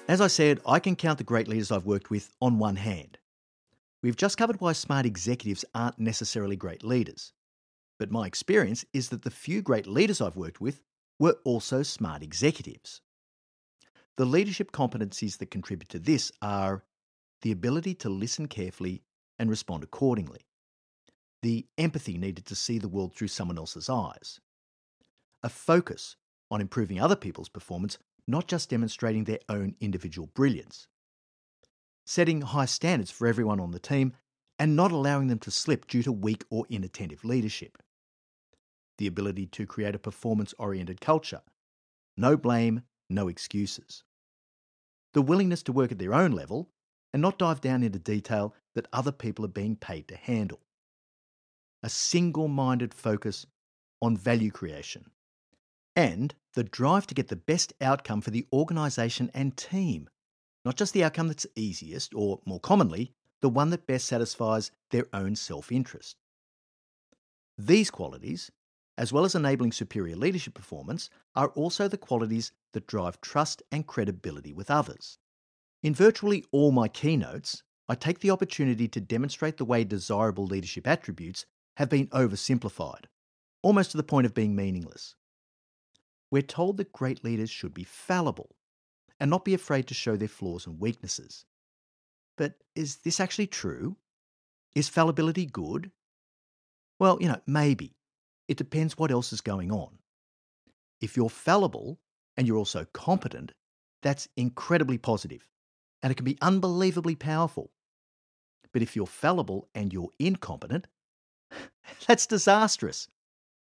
As 0.09 0.21
I 0.21 0.27
said, 0.27 0.61
I 0.67 0.81
can 0.81 0.97
count 0.97 1.19
the 1.19 1.25
great 1.25 1.49
leaders 1.49 1.71
I've 1.71 1.87
worked 1.87 2.11
with 2.11 2.35
on 2.41 2.59
one 2.59 2.77
hand. 2.77 3.19
We've 4.03 4.17
just 4.17 4.37
covered 4.37 4.61
why 4.61 4.73
smart 4.73 5.07
executives 5.07 5.65
aren't 5.75 5.99
necessarily 5.99 6.57
great 6.57 6.83
leaders. 6.83 7.33
But 7.99 8.11
my 8.11 8.27
experience 8.27 8.85
is 8.93 9.11
that 9.11 9.23
the 9.23 9.31
few 9.31 9.63
great 9.63 9.87
leaders 9.87 10.21
I've 10.21 10.37
worked 10.37 10.61
with 10.61 10.83
were 11.21 11.39
also 11.45 11.85
smart 11.85 12.23
executives. 12.23 13.01
The 14.17 14.27
leadership 14.27 14.73
competencies 14.73 15.39
that 15.39 15.53
contribute 15.53 15.89
to 15.91 16.01
this 16.01 16.33
are 16.43 16.85
the 17.43 17.53
ability 17.53 17.95
to 17.95 18.09
listen 18.09 18.49
carefully 18.49 19.03
and 19.39 19.49
respond 19.49 19.85
accordingly, 19.85 20.47
the 21.43 21.67
empathy 21.79 22.19
needed 22.19 22.47
to 22.47 22.55
see 22.55 22.79
the 22.79 22.89
world 22.89 23.15
through 23.15 23.29
someone 23.29 23.59
else's 23.59 23.89
eyes, 23.89 24.41
a 25.43 25.49
focus 25.49 26.17
on 26.51 26.61
improving 26.61 27.01
other 27.01 27.17
people's 27.17 27.49
performance, 27.49 27.99
not 28.27 28.47
just 28.47 28.71
demonstrating 28.71 29.25
their 29.25 29.41
own 29.49 29.75
individual 29.81 30.29
brilliance, 30.35 30.87
setting 32.07 32.41
high 32.41 32.65
standards 32.65 33.11
for 33.11 33.27
everyone 33.27 33.61
on 33.61 33.71
the 33.71 33.79
team 33.79 34.13
and 34.59 34.77
not 34.77 34.93
allowing 34.93 35.29
them 35.29 35.39
to 35.39 35.51
slip 35.51 35.87
due 35.87 36.03
to 36.03 36.13
weak 36.13 36.45
or 36.51 36.67
inattentive 36.69 37.25
leadership, 37.25 37.79
the 38.99 39.07
ability 39.07 39.47
to 39.47 39.67
create 39.67 39.95
a 39.95 39.99
performance 39.99 40.55
oriented 40.59 41.01
culture, 41.01 41.41
no 42.17 42.37
blame, 42.37 42.83
no 43.09 43.29
excuses, 43.29 44.05
the 45.15 45.23
willingness 45.23 45.63
to 45.63 45.73
work 45.73 45.93
at 45.93 45.99
their 45.99 46.15
own 46.15 46.33
level 46.33 46.71
and 47.13 47.21
not 47.21 47.39
dive 47.39 47.61
down 47.61 47.83
into 47.83 47.99
detail 47.99 48.55
that 48.75 48.89
other 48.93 49.13
people 49.13 49.45
are 49.45 49.49
being 49.49 49.77
paid 49.77 50.09
to 50.09 50.17
handle. 50.17 50.61
A 51.83 51.89
single 51.89 52.49
minded 52.49 52.95
focus 52.95 53.47
on 54.01 54.17
value 54.17 54.51
creation. 54.51 55.11
And 55.95 56.35
the 56.55 56.65
drive 56.65 57.07
to 57.09 57.15
get 57.15 57.29
the 57.29 57.37
best 57.37 57.73
outcome 57.81 58.21
for 58.21 58.31
the 58.31 58.47
organisation 58.53 59.31
and 59.35 59.57
team, 59.57 60.09
not 60.65 60.77
just 60.77 60.93
the 60.95 61.05
outcome 61.05 61.29
that's 61.29 61.47
easiest, 61.55 62.15
or 62.15 62.41
more 62.47 62.61
commonly, 62.61 63.13
the 63.41 63.49
one 63.49 63.71
that 63.71 63.87
best 63.87 64.07
satisfies 64.07 64.71
their 64.91 65.07
own 65.13 65.37
self 65.37 65.71
interest. 65.71 66.17
These 67.59 67.91
qualities, 67.91 68.51
as 68.97 69.13
well 69.13 69.25
as 69.25 69.35
enabling 69.35 69.73
superior 69.73 70.17
leadership 70.17 70.55
performance, 70.55 71.11
are 71.35 71.49
also 71.51 71.89
the 71.89 71.99
qualities 71.99 72.53
that 72.73 72.87
drive 72.87 73.21
trust 73.21 73.63
and 73.71 73.87
credibility 73.87 74.53
with 74.53 74.71
others. 74.71 75.19
In 75.83 75.95
virtually 75.95 76.45
all 76.53 76.71
my 76.73 76.89
keynotes, 76.89 77.63
I 77.89 77.95
take 77.95 78.21
the 78.21 78.31
opportunity 78.31 78.89
to 78.89 79.01
demonstrate 79.01 79.57
the 79.57 79.65
way 79.65 79.85
desirable 79.85 80.47
leadership 80.47 80.87
attributes 80.87 81.45
have 81.77 81.89
been 81.89 82.07
oversimplified, 82.09 83.05
almost 83.63 83.91
to 83.91 83.97
the 83.97 84.03
point 84.03 84.27
of 84.27 84.35
being 84.35 84.55
meaningless. 84.55 85.17
We're 86.33 86.41
told 86.41 86.79
that 86.79 86.93
great 86.93 87.23
leaders 87.23 87.51
should 87.51 87.75
be 87.75 87.85
fallible 87.85 88.57
and 89.21 89.29
not 89.31 89.45
be 89.45 89.53
afraid 89.53 89.87
to 89.89 89.95
show 89.95 90.17
their 90.17 90.29
flaws 90.29 90.67
and 90.67 90.81
weaknesses. 90.81 91.45
But 92.39 92.55
is 92.75 92.97
this 92.97 93.21
actually 93.21 93.49
true? 93.49 93.97
Is 94.75 94.89
fallibility 94.89 95.45
good? 95.45 95.91
Well, 96.99 97.19
you 97.21 97.29
know, 97.29 97.41
maybe. 97.47 97.97
It 98.49 98.57
depends 98.57 98.97
what 98.97 99.11
else 99.11 99.35
is 99.35 99.43
going 99.43 99.71
on. 99.71 99.99
If 101.03 101.19
you're 101.19 101.29
fallible 101.29 102.01
and 102.39 102.47
you're 102.47 102.57
also 102.57 102.87
competent, 102.95 103.53
that's 104.03 104.27
incredibly 104.35 104.97
positive 104.97 105.47
and 106.03 106.11
it 106.11 106.15
can 106.15 106.25
be 106.25 106.39
unbelievably 106.41 107.17
powerful. 107.17 107.71
But 108.73 108.81
if 108.81 108.97
you're 108.97 109.07
fallible 109.07 109.69
and 109.75 109.93
you're 109.93 110.09
incompetent, 110.19 110.87
that's 112.07 112.27
disastrous. 112.27 113.09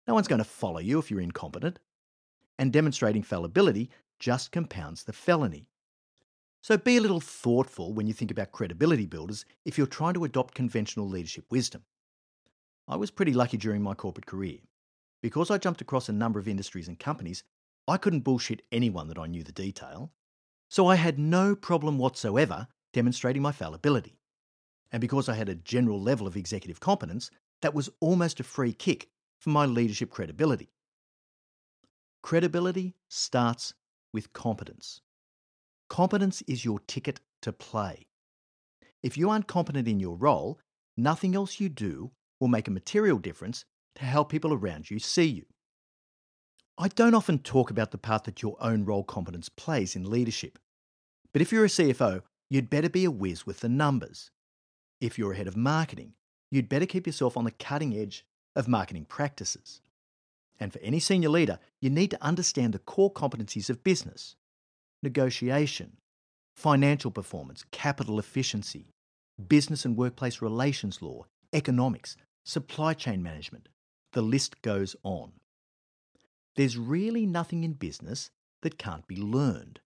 No 0.06 0.12
one's 0.12 0.28
going 0.28 0.38
to 0.38 0.44
follow 0.44 0.80
you 0.80 0.98
if 0.98 1.10
you're 1.10 1.22
incompetent. 1.22 1.78
And 2.58 2.72
demonstrating 2.72 3.22
fallibility 3.22 3.90
just 4.18 4.50
compounds 4.50 5.04
the 5.04 5.12
felony. 5.12 5.68
So 6.60 6.76
be 6.76 6.96
a 6.96 7.00
little 7.00 7.20
thoughtful 7.20 7.92
when 7.92 8.06
you 8.06 8.12
think 8.12 8.30
about 8.30 8.52
credibility 8.52 9.06
builders 9.06 9.44
if 9.64 9.78
you're 9.78 9.86
trying 9.86 10.14
to 10.14 10.24
adopt 10.24 10.54
conventional 10.54 11.08
leadership 11.08 11.44
wisdom. 11.50 11.84
I 12.88 12.96
was 12.96 13.10
pretty 13.10 13.32
lucky 13.32 13.56
during 13.56 13.82
my 13.82 13.94
corporate 13.94 14.26
career. 14.26 14.58
Because 15.22 15.50
I 15.50 15.58
jumped 15.58 15.80
across 15.80 16.08
a 16.08 16.12
number 16.12 16.38
of 16.38 16.48
industries 16.48 16.88
and 16.88 16.98
companies, 16.98 17.44
I 17.86 17.96
couldn't 17.96 18.20
bullshit 18.20 18.62
anyone 18.72 19.08
that 19.08 19.18
I 19.18 19.26
knew 19.26 19.44
the 19.44 19.52
detail. 19.52 20.12
So 20.68 20.86
I 20.86 20.96
had 20.96 21.18
no 21.18 21.54
problem 21.54 21.98
whatsoever 21.98 22.66
demonstrating 22.92 23.42
my 23.42 23.52
fallibility. 23.52 24.18
And 24.90 25.00
because 25.00 25.28
I 25.28 25.34
had 25.34 25.48
a 25.48 25.54
general 25.54 26.00
level 26.00 26.26
of 26.26 26.36
executive 26.36 26.80
competence, 26.80 27.30
that 27.62 27.74
was 27.74 27.90
almost 28.00 28.40
a 28.40 28.44
free 28.44 28.72
kick 28.72 29.08
for 29.38 29.50
my 29.50 29.66
leadership 29.66 30.10
credibility. 30.10 30.70
Credibility 32.22 32.94
starts 33.08 33.75
with 34.12 34.32
competence. 34.32 35.00
Competence 35.88 36.42
is 36.42 36.64
your 36.64 36.80
ticket 36.80 37.20
to 37.42 37.52
play. 37.52 38.06
If 39.02 39.16
you 39.16 39.30
aren't 39.30 39.46
competent 39.46 39.88
in 39.88 40.00
your 40.00 40.16
role, 40.16 40.58
nothing 40.96 41.34
else 41.34 41.60
you 41.60 41.68
do 41.68 42.10
will 42.40 42.48
make 42.48 42.68
a 42.68 42.72
material 42.72 43.18
difference 43.18 43.64
to 43.96 44.04
how 44.04 44.25
people 44.25 44.52
around 44.52 44.90
you 44.90 44.98
see 44.98 45.26
you. 45.26 45.46
I 46.76 46.88
don't 46.88 47.14
often 47.14 47.38
talk 47.38 47.70
about 47.70 47.90
the 47.90 47.98
part 47.98 48.25
that 48.25 48.42
your 48.42 48.56
own 48.60 48.84
role 48.84 49.04
competence 49.04 49.48
plays 49.48 49.96
in 49.96 50.10
leadership. 50.10 50.58
But 51.32 51.42
if 51.42 51.52
you're 51.52 51.64
a 51.64 51.68
CFO, 51.68 52.22
you'd 52.48 52.70
better 52.70 52.88
be 52.88 53.04
a 53.04 53.10
whiz 53.10 53.46
with 53.46 53.60
the 53.60 53.68
numbers. 53.68 54.30
If 55.00 55.18
you're 55.18 55.32
a 55.32 55.37
head 55.37 55.48
of 55.48 55.56
marketing, 55.56 56.14
you'd 56.50 56.68
better 56.68 56.87
keep 56.87 57.06
yourself 57.06 57.37
on 57.37 57.44
the 57.44 57.50
cutting 57.50 57.96
edge 57.96 58.25
of 58.54 58.68
marketing 58.68 59.06
practices. 59.06 59.80
And 60.60 60.72
for 60.72 60.80
any 60.80 60.98
senior 60.98 61.28
leader, 61.28 61.58
you 61.80 61.90
need 61.90 62.10
to 62.10 62.22
understand 62.22 62.72
the 62.74 62.78
core 62.80 63.12
competencies 63.12 63.70
of 63.70 63.84
business 63.84 64.36
negotiation, 65.00 65.96
financial 66.56 67.12
performance, 67.12 67.64
capital 67.70 68.18
efficiency, 68.18 68.90
business 69.46 69.84
and 69.84 69.96
workplace 69.96 70.42
relations 70.42 71.00
law, 71.00 71.24
economics, 71.52 72.16
supply 72.44 72.94
chain 72.94 73.22
management. 73.22 73.68
The 74.12 74.22
list 74.22 74.60
goes 74.62 74.96
on. 75.04 75.32
There's 76.56 76.76
really 76.76 77.26
nothing 77.26 77.62
in 77.62 77.74
business 77.74 78.30
that 78.62 78.78
can't 78.78 79.06
be 79.06 79.16
learned. 79.16 79.78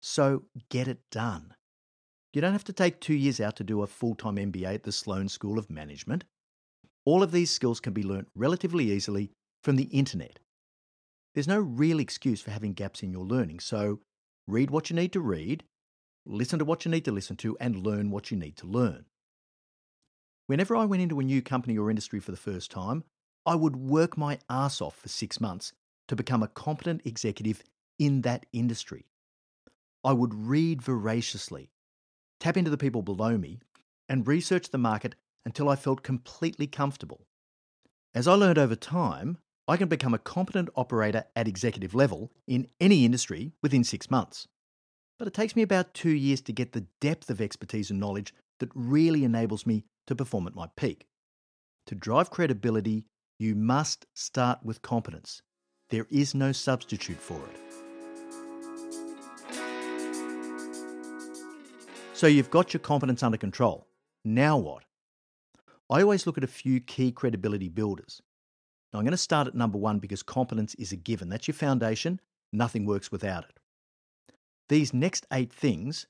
So 0.00 0.44
get 0.70 0.88
it 0.88 1.00
done. 1.10 1.54
You 2.32 2.40
don't 2.40 2.52
have 2.52 2.64
to 2.64 2.72
take 2.72 3.00
two 3.00 3.14
years 3.14 3.40
out 3.40 3.56
to 3.56 3.64
do 3.64 3.82
a 3.82 3.86
full 3.86 4.14
time 4.14 4.36
MBA 4.36 4.74
at 4.74 4.82
the 4.84 4.92
Sloan 4.92 5.28
School 5.28 5.58
of 5.58 5.68
Management. 5.70 6.24
All 7.04 7.22
of 7.22 7.32
these 7.32 7.50
skills 7.50 7.80
can 7.80 7.92
be 7.92 8.02
learnt 8.02 8.28
relatively 8.34 8.90
easily 8.92 9.30
from 9.68 9.76
the 9.76 9.90
internet. 9.92 10.38
There's 11.34 11.46
no 11.46 11.60
real 11.60 12.00
excuse 12.00 12.40
for 12.40 12.50
having 12.50 12.72
gaps 12.72 13.02
in 13.02 13.12
your 13.12 13.26
learning, 13.26 13.60
so 13.60 14.00
read 14.46 14.70
what 14.70 14.88
you 14.88 14.96
need 14.96 15.12
to 15.12 15.20
read, 15.20 15.62
listen 16.24 16.58
to 16.58 16.64
what 16.64 16.86
you 16.86 16.90
need 16.90 17.04
to 17.04 17.12
listen 17.12 17.36
to, 17.36 17.54
and 17.60 17.84
learn 17.84 18.10
what 18.10 18.30
you 18.30 18.38
need 18.38 18.56
to 18.56 18.66
learn. 18.66 19.04
Whenever 20.46 20.74
I 20.74 20.86
went 20.86 21.02
into 21.02 21.20
a 21.20 21.22
new 21.22 21.42
company 21.42 21.76
or 21.76 21.90
industry 21.90 22.18
for 22.18 22.30
the 22.30 22.38
first 22.38 22.70
time, 22.70 23.04
I 23.44 23.56
would 23.56 23.76
work 23.76 24.16
my 24.16 24.38
ass 24.48 24.80
off 24.80 24.96
for 24.96 25.10
six 25.10 25.38
months 25.38 25.74
to 26.06 26.16
become 26.16 26.42
a 26.42 26.48
competent 26.48 27.02
executive 27.04 27.62
in 27.98 28.22
that 28.22 28.46
industry. 28.54 29.04
I 30.02 30.14
would 30.14 30.32
read 30.32 30.80
voraciously, 30.80 31.68
tap 32.40 32.56
into 32.56 32.70
the 32.70 32.78
people 32.78 33.02
below 33.02 33.36
me, 33.36 33.58
and 34.08 34.26
research 34.26 34.70
the 34.70 34.78
market 34.78 35.14
until 35.44 35.68
I 35.68 35.76
felt 35.76 36.02
completely 36.02 36.66
comfortable. 36.66 37.26
As 38.14 38.26
I 38.26 38.32
learned 38.32 38.56
over 38.56 38.74
time, 38.74 39.36
I 39.70 39.76
can 39.76 39.88
become 39.88 40.14
a 40.14 40.18
competent 40.18 40.70
operator 40.76 41.24
at 41.36 41.46
executive 41.46 41.94
level 41.94 42.32
in 42.46 42.68
any 42.80 43.04
industry 43.04 43.52
within 43.62 43.84
six 43.84 44.10
months. 44.10 44.48
But 45.18 45.28
it 45.28 45.34
takes 45.34 45.54
me 45.54 45.60
about 45.60 45.92
two 45.92 46.08
years 46.08 46.40
to 46.42 46.54
get 46.54 46.72
the 46.72 46.86
depth 47.02 47.28
of 47.28 47.38
expertise 47.38 47.90
and 47.90 48.00
knowledge 48.00 48.32
that 48.60 48.70
really 48.74 49.24
enables 49.24 49.66
me 49.66 49.84
to 50.06 50.16
perform 50.16 50.46
at 50.46 50.54
my 50.54 50.68
peak. 50.74 51.06
To 51.86 51.94
drive 51.94 52.30
credibility, 52.30 53.04
you 53.38 53.54
must 53.54 54.06
start 54.14 54.60
with 54.64 54.80
competence. 54.80 55.42
There 55.90 56.06
is 56.10 56.34
no 56.34 56.52
substitute 56.52 57.18
for 57.18 57.36
it. 57.36 57.60
So 62.14 62.26
you've 62.26 62.50
got 62.50 62.72
your 62.72 62.80
competence 62.80 63.22
under 63.22 63.36
control. 63.36 63.86
Now 64.24 64.56
what? 64.56 64.84
I 65.90 66.00
always 66.00 66.26
look 66.26 66.38
at 66.38 66.44
a 66.44 66.48
few 66.48 66.80
key 66.80 67.12
credibility 67.12 67.68
builders. 67.68 68.22
Now, 68.92 68.98
I'm 68.98 69.04
going 69.04 69.12
to 69.12 69.18
start 69.18 69.46
at 69.46 69.54
number 69.54 69.78
one 69.78 69.98
because 69.98 70.22
competence 70.22 70.74
is 70.76 70.92
a 70.92 70.96
given. 70.96 71.28
That's 71.28 71.46
your 71.46 71.54
foundation. 71.54 72.20
Nothing 72.52 72.86
works 72.86 73.12
without 73.12 73.44
it. 73.44 73.58
These 74.68 74.94
next 74.94 75.26
eight 75.32 75.52
things 75.52 76.06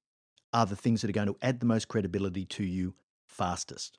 are 0.53 0.67
the 0.67 0.77
things 0.77 1.03
that 1.03 1.11
are 1.11 1.13
going 1.13 1.29
to 1.29 1.37
add 1.43 1.61
the 1.61 1.67
most 1.67 1.89
credibility 1.89 2.45
to 2.45 2.65
you 2.65 2.95
fastest. 3.27 3.99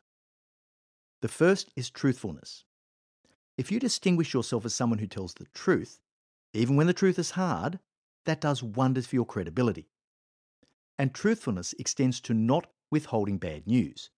The 1.21 1.27
first 1.27 1.69
is 1.75 1.89
truthfulness. 1.89 2.63
If 3.57 3.71
you 3.71 3.79
distinguish 3.79 4.33
yourself 4.33 4.65
as 4.65 4.73
someone 4.73 4.99
who 4.99 5.07
tells 5.07 5.33
the 5.33 5.45
truth, 5.53 5.99
even 6.53 6.75
when 6.75 6.87
the 6.87 6.93
truth 6.93 7.19
is 7.19 7.31
hard, 7.31 7.79
that 8.25 8.41
does 8.41 8.63
wonders 8.63 9.07
for 9.07 9.15
your 9.15 9.25
credibility. 9.25 9.89
And 10.97 11.13
truthfulness 11.13 11.73
extends 11.77 12.19
to 12.21 12.33
not 12.33 12.67
withholding 12.91 13.37
bad 13.37 13.67
news. 13.67 14.09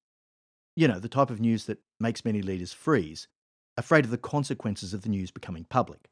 You 0.75 0.87
know, 0.87 0.99
the 0.99 1.09
type 1.09 1.29
of 1.29 1.41
news 1.41 1.65
that 1.65 1.79
makes 1.99 2.23
many 2.23 2.41
leaders 2.41 2.71
freeze, 2.73 3.27
afraid 3.77 4.05
of 4.05 4.11
the 4.11 4.17
consequences 4.17 4.93
of 4.93 5.01
the 5.01 5.09
news 5.09 5.31
becoming 5.31 5.65
public. 5.65 6.09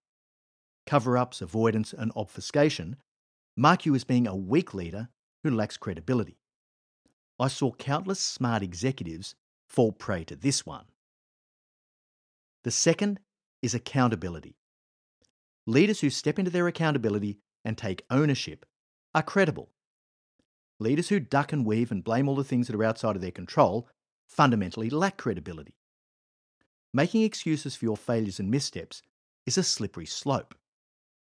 Cover 0.86 1.18
ups, 1.18 1.42
avoidance, 1.42 1.94
and 1.94 2.12
obfuscation 2.16 2.96
mark 3.56 3.86
you 3.86 3.94
as 3.96 4.04
being 4.04 4.28
a 4.28 4.36
weak 4.36 4.74
leader 4.74 5.10
who 5.44 5.52
lacks 5.52 5.78
credibility. 5.78 6.38
I 7.40 7.48
saw 7.48 7.72
countless 7.74 8.20
smart 8.20 8.64
executives 8.64 9.36
fall 9.68 9.92
prey 9.92 10.24
to 10.26 10.36
this 10.36 10.66
one. 10.66 10.86
The 12.64 12.72
second 12.72 13.20
is 13.62 13.74
accountability. 13.74 14.58
Leaders 15.66 16.02
who 16.02 16.10
step 16.10 16.40
into 16.40 16.52
their 16.52 16.68
accountability 16.68 17.38
and 17.64 17.78
take 17.78 18.06
ownership 18.10 18.66
are 19.14 19.22
credible. 19.22 19.70
Leaders 20.80 21.10
who 21.10 21.20
duck 21.20 21.54
and 21.54 21.66
weave 21.66 21.92
and 21.92 22.04
blame 22.04 22.28
all 22.28 22.36
the 22.36 22.44
things 22.44 22.68
that 22.68 22.76
are 22.76 22.84
outside 22.84 23.16
of 23.16 23.22
their 23.22 23.32
control 23.32 23.88
fundamentally 24.28 24.90
lack 24.90 25.18
credibility. 25.18 25.76
Making 26.94 27.24
excuses 27.24 27.76
for 27.76 27.86
your 27.86 27.98
failures 27.98 28.40
and 28.40 28.50
missteps 28.50 29.04
is 29.46 29.58
a 29.58 29.64
slippery 29.64 30.08
slope. 30.08 30.56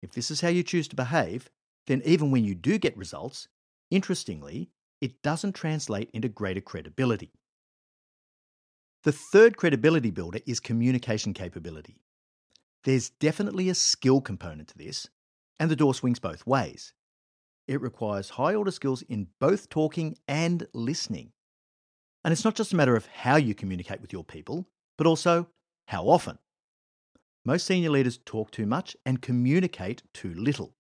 If 0.03 0.13
this 0.13 0.31
is 0.31 0.41
how 0.41 0.49
you 0.49 0.63
choose 0.63 0.87
to 0.89 0.97
behave, 0.97 1.51
then 1.87 2.03
even 2.05 2.31
when 2.31 2.45
you 2.45 2.55
do 2.55 2.79
get 2.79 2.97
results, 2.97 3.49
interestingly, 3.91 4.71
it 5.01 5.23
doesn't 5.23 5.55
translate 5.55 6.11
into 6.13 6.29
greater 6.29 6.61
credibility. 6.61 7.33
The 9.05 9.13
third 9.13 9.57
credibility 9.57 10.11
builder 10.11 10.41
is 10.47 10.61
communication 10.61 11.33
capability. 11.33 12.03
There's 12.85 13.11
definitely 13.11 13.69
a 13.69 13.75
skill 13.75 14.21
component 14.21 14.69
to 14.69 14.79
this, 14.79 15.09
and 15.59 15.71
the 15.71 15.77
door 15.77 15.95
swings 15.95 16.19
both 16.19 16.47
ways. 16.47 16.93
It 17.67 17.81
requires 17.81 18.31
high 18.31 18.55
order 18.55 18.71
skills 18.71 19.03
in 19.03 19.29
both 19.41 19.69
talking 19.69 20.17
and 20.29 20.67
listening. 20.73 21.33
And 22.25 22.33
it's 22.33 22.45
not 22.45 22.55
just 22.55 22.73
a 22.73 22.77
matter 22.77 22.97
of 22.97 23.07
how 23.07 23.37
you 23.37 23.55
communicate 23.55 24.01
with 24.01 24.13
your 24.13 24.25
people, 24.25 24.69
but 24.99 25.07
also 25.07 25.49
how 25.87 26.05
often. 26.05 26.39
Most 27.47 27.67
senior 27.67 27.91
leaders 27.91 28.19
talk 28.27 28.51
too 28.51 28.67
much 28.67 28.95
and 29.07 29.23
communicate 29.23 30.03
too 30.13 30.35
little. 30.35 30.75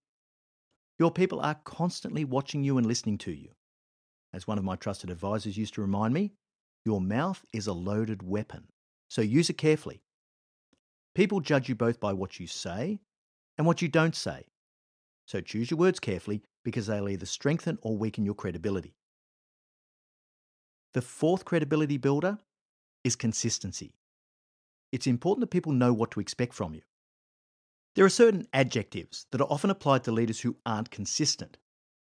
Your 0.98 1.10
people 1.10 1.40
are 1.40 1.54
constantly 1.64 2.25
watching 2.25 2.62
you 2.62 2.76
and 2.76 2.87
listening 2.87 3.16
to 3.18 3.30
you. 3.30 3.50
As 4.34 4.46
one 4.46 4.58
of 4.58 4.64
my 4.64 4.76
trusted 4.76 5.08
advisors 5.08 5.56
used 5.56 5.72
to 5.75 5.80
remind 5.80 6.12
me, 6.12 6.32
your 6.84 7.00
mouth 7.00 7.44
is 7.54 7.66
a 7.66 7.72
loaded 7.72 8.22
weapon, 8.22 8.68
so 9.08 9.22
use 9.22 9.48
it 9.48 9.56
carefully. 9.56 10.02
People 11.14 11.40
judge 11.40 11.68
you 11.68 11.75
both 11.75 11.98
by 12.00 12.12
what 12.12 12.38
you 12.38 12.46
say 12.46 12.98
and 13.56 13.66
what 13.66 13.80
you 13.80 13.88
don't 13.88 14.14
say. 14.14 14.44
So 15.26 15.40
choose 15.40 15.70
your 15.70 15.78
words 15.78 16.00
carefully 16.00 16.42
because 16.64 16.87
they'll 16.87 17.08
either 17.08 17.26
strengthen 17.26 17.78
or 17.82 17.96
weaken 17.96 18.25
your 18.25 18.34
credibility. 18.34 18.94
The 20.94 21.02
fourth 21.02 21.44
credibility 21.44 21.96
builder 21.96 22.38
is 23.04 23.16
consistency. 23.16 23.94
It's 24.92 25.07
important 25.07 25.40
that 25.42 25.50
people 25.50 25.73
know 25.73 25.92
what 25.92 26.11
to 26.12 26.21
expect 26.21 26.54
from 26.54 26.75
you. 26.75 26.83
There 27.95 28.04
are 28.04 28.11
certain 28.11 28.47
adjectives 28.52 29.26
that 29.30 29.41
are 29.41 29.50
often 29.50 29.71
applied 29.71 30.04
to 30.04 30.12
leaders 30.12 30.41
who 30.41 30.56
aren't 30.65 30.91
consistent. 30.91 31.58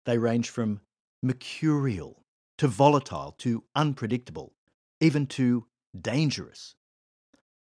They 0.05 0.19
range 0.19 0.51
from 0.51 0.81
mercurial 1.23 2.25
to 2.59 2.69
volatile 2.69 3.35
to 3.39 3.65
unpredictable, 3.75 4.55
even 5.01 5.27
to 5.27 5.67
dangerous. 6.01 6.75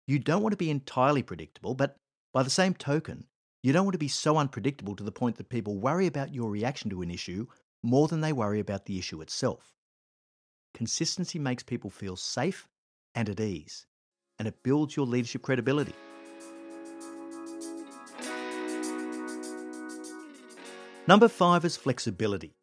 You 0.06 0.18
don't 0.18 0.42
want 0.42 0.52
to 0.52 0.58
be 0.58 0.70
entirely 0.70 1.22
predictable, 1.22 1.74
but 1.74 1.96
by 2.32 2.42
the 2.42 2.50
same 2.50 2.74
token, 2.74 3.24
you 3.62 3.72
don't 3.72 3.84
want 3.84 3.94
to 3.94 3.98
be 3.98 4.08
so 4.08 4.36
unpredictable 4.36 4.94
to 4.96 5.04
the 5.04 5.12
point 5.12 5.36
that 5.36 5.48
people 5.48 5.78
worry 5.78 6.06
about 6.06 6.32
your 6.32 6.50
reaction 6.50 6.90
to 6.90 7.02
an 7.02 7.10
issue 7.10 7.46
more 7.82 8.08
than 8.08 8.20
they 8.20 8.32
worry 8.32 8.60
about 8.60 8.86
the 8.86 8.98
issue 8.98 9.20
itself. 9.20 9.74
Consistency 10.74 11.38
makes 11.38 11.62
people 11.62 11.90
feel 11.90 12.14
safe 12.14 12.68
and 13.14 13.28
at 13.28 13.40
ease, 13.40 13.86
and 14.38 14.46
it 14.46 14.62
builds 14.62 14.96
your 14.96 15.06
leadership 15.06 15.42
credibility. 15.42 15.94
Number 21.06 21.28
five 21.28 21.64
is 21.64 21.76
flexibility. 21.76 22.54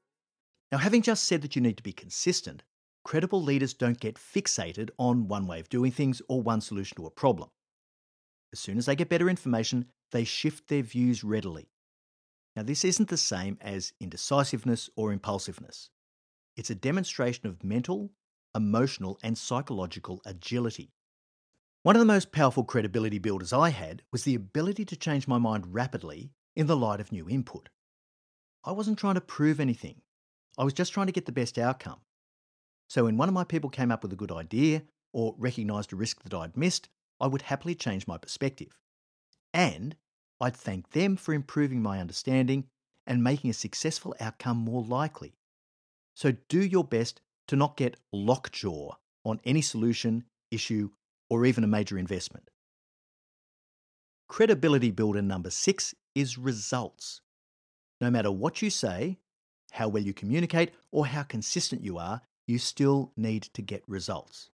Now, 0.71 0.77
having 0.77 1.01
just 1.01 1.23
said 1.23 1.41
that 1.41 1.55
you 1.55 1.61
need 1.61 1.77
to 1.77 1.83
be 1.83 1.93
consistent, 1.93 2.63
credible 3.03 3.41
leaders 3.41 3.73
don't 3.73 3.99
get 3.99 4.15
fixated 4.15 4.89
on 4.99 5.27
one 5.27 5.47
way 5.47 5.59
of 5.59 5.69
doing 5.69 5.91
things 5.91 6.21
or 6.27 6.41
one 6.41 6.61
solution 6.61 6.95
to 6.97 7.05
a 7.05 7.11
problem. 7.11 7.49
As 8.53 8.59
soon 8.59 8.77
as 8.77 8.85
they 8.85 8.95
get 8.95 9.09
better 9.09 9.29
information, 9.29 9.85
they 10.11 10.23
shift 10.23 10.67
their 10.67 10.81
views 10.81 11.23
readily. 11.23 11.69
Now, 12.55 12.63
this 12.63 12.85
isn't 12.85 13.09
the 13.09 13.17
same 13.17 13.57
as 13.61 13.93
indecisiveness 13.99 14.89
or 14.95 15.11
impulsiveness. 15.11 15.89
It's 16.55 16.69
a 16.69 16.75
demonstration 16.75 17.47
of 17.47 17.63
mental, 17.63 18.11
emotional, 18.55 19.19
and 19.23 19.37
psychological 19.37 20.21
agility. 20.25 20.93
One 21.85 21.95
of 21.95 21.99
the 21.99 22.05
most 22.05 22.31
powerful 22.31 22.63
credibility 22.63 23.19
builders 23.19 23.53
I 23.53 23.69
had 23.69 24.01
was 24.11 24.23
the 24.23 24.33
ability 24.33 24.85
to 24.85 24.95
change 24.95 25.27
my 25.27 25.37
mind 25.37 25.71
rapidly 25.71 26.31
in 26.55 26.65
the 26.65 26.75
light 26.75 26.99
of 26.99 27.11
new 27.11 27.29
input. 27.29 27.69
I 28.63 28.71
wasn't 28.71 28.97
trying 28.97 29.13
to 29.13 29.21
prove 29.21 29.59
anything, 29.59 30.01
I 30.57 30.63
was 30.63 30.73
just 30.73 30.93
trying 30.93 31.05
to 31.05 31.13
get 31.13 31.27
the 31.27 31.31
best 31.31 31.59
outcome. 31.59 31.99
So 32.89 33.03
when 33.03 33.17
one 33.17 33.27
of 33.27 33.35
my 33.35 33.43
people 33.43 33.69
came 33.69 33.91
up 33.91 34.01
with 34.01 34.11
a 34.11 34.15
good 34.15 34.31
idea 34.31 34.81
or 35.13 35.35
recognised 35.37 35.93
a 35.93 35.95
risk 35.95 36.23
that 36.23 36.33
I'd 36.33 36.57
missed, 36.57 36.89
I 37.21 37.27
would 37.27 37.43
happily 37.43 37.75
change 37.75 38.07
my 38.07 38.17
perspective. 38.17 38.79
And 39.53 39.95
I'd 40.41 40.55
thank 40.55 40.89
them 40.89 41.15
for 41.15 41.35
improving 41.35 41.83
my 41.83 41.99
understanding 41.99 42.65
and 43.05 43.23
making 43.23 43.51
a 43.51 43.53
successful 43.53 44.15
outcome 44.19 44.57
more 44.57 44.81
likely. 44.81 45.35
So 46.15 46.31
do 46.49 46.65
your 46.65 46.83
best 46.83 47.21
to 47.45 47.55
not 47.55 47.77
get 47.77 47.97
lockjaw 48.11 48.95
on 49.23 49.39
any 49.45 49.61
solution, 49.61 50.23
issue, 50.49 50.89
or 51.29 51.45
even 51.45 51.63
a 51.63 51.67
major 51.67 51.97
investment. 51.97 52.49
Credibility 54.27 54.91
builder 54.91 55.21
number 55.21 55.49
six 55.49 55.93
is 56.13 56.37
results. 56.37 57.21
No 58.01 58.09
matter 58.09 58.31
what 58.31 58.61
you 58.61 58.69
say, 58.69 59.19
how 59.71 59.87
well 59.87 60.03
you 60.03 60.13
communicate, 60.13 60.71
or 60.91 61.05
how 61.07 61.23
consistent 61.23 61.83
you 61.83 61.97
are, 61.97 62.21
you 62.47 62.57
still 62.57 63.11
need 63.17 63.43
to 63.43 63.61
get 63.61 63.83
results. 63.87 64.49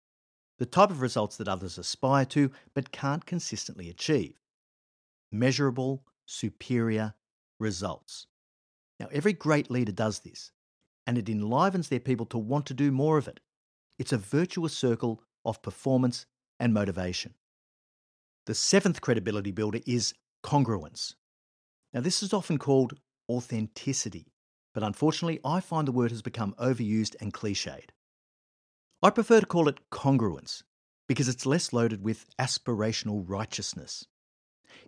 The 0.59 0.67
type 0.67 0.91
of 0.91 1.01
results 1.01 1.37
that 1.37 1.49
others 1.49 1.79
aspire 1.79 2.25
to 2.27 2.51
but 2.75 2.93
can't 2.93 3.25
consistently 3.25 3.89
achieve. 3.89 4.39
Measurable, 5.33 6.05
superior 6.27 7.15
results. 7.59 8.27
Now, 8.99 9.09
every 9.13 9.33
great 9.33 9.71
leader 9.71 9.93
does 9.93 10.21
this, 10.21 10.53
and 11.07 11.17
it 11.17 11.29
enlivens 11.29 11.89
their 11.89 12.01
people 12.01 12.27
to 12.27 12.39
want 12.39 12.67
to 12.67 12.75
do 12.75 12.93
more 12.93 13.17
of 13.17 13.29
it. 13.29 13.41
It's 13.99 14.13
a 14.13 14.19
virtuous 14.19 14.77
circle 14.77 15.23
of 15.45 15.63
performance 15.63 16.27
and 16.61 16.73
motivation. 16.73 17.35
The 18.47 18.55
seventh 18.55 19.01
credibility 19.01 19.51
builder 19.51 19.81
is 19.87 20.15
congruence. 20.45 21.15
Now, 21.93 22.01
this 22.01 22.23
is 22.23 22.33
often 22.33 22.59
called 22.59 22.95
authenticity 23.29 24.31
but 24.73 24.83
unfortunately, 24.83 25.41
I 25.45 25.61
find 25.61 25.87
the 25.87 25.93
word 25.93 26.11
has 26.11 26.23
become 26.23 26.55
overused 26.59 27.17
and 27.21 27.35
cliched. 27.35 27.91
I 29.03 29.11
prefer 29.11 29.41
to 29.41 29.47
call 29.47 29.69
it 29.69 29.81
congruence 29.91 30.63
because 31.09 31.29
it's 31.29 31.47
less 31.47 31.73
loaded 31.73 32.05
with 32.05 32.27
aspirational 32.39 33.25
righteousness. 33.27 34.07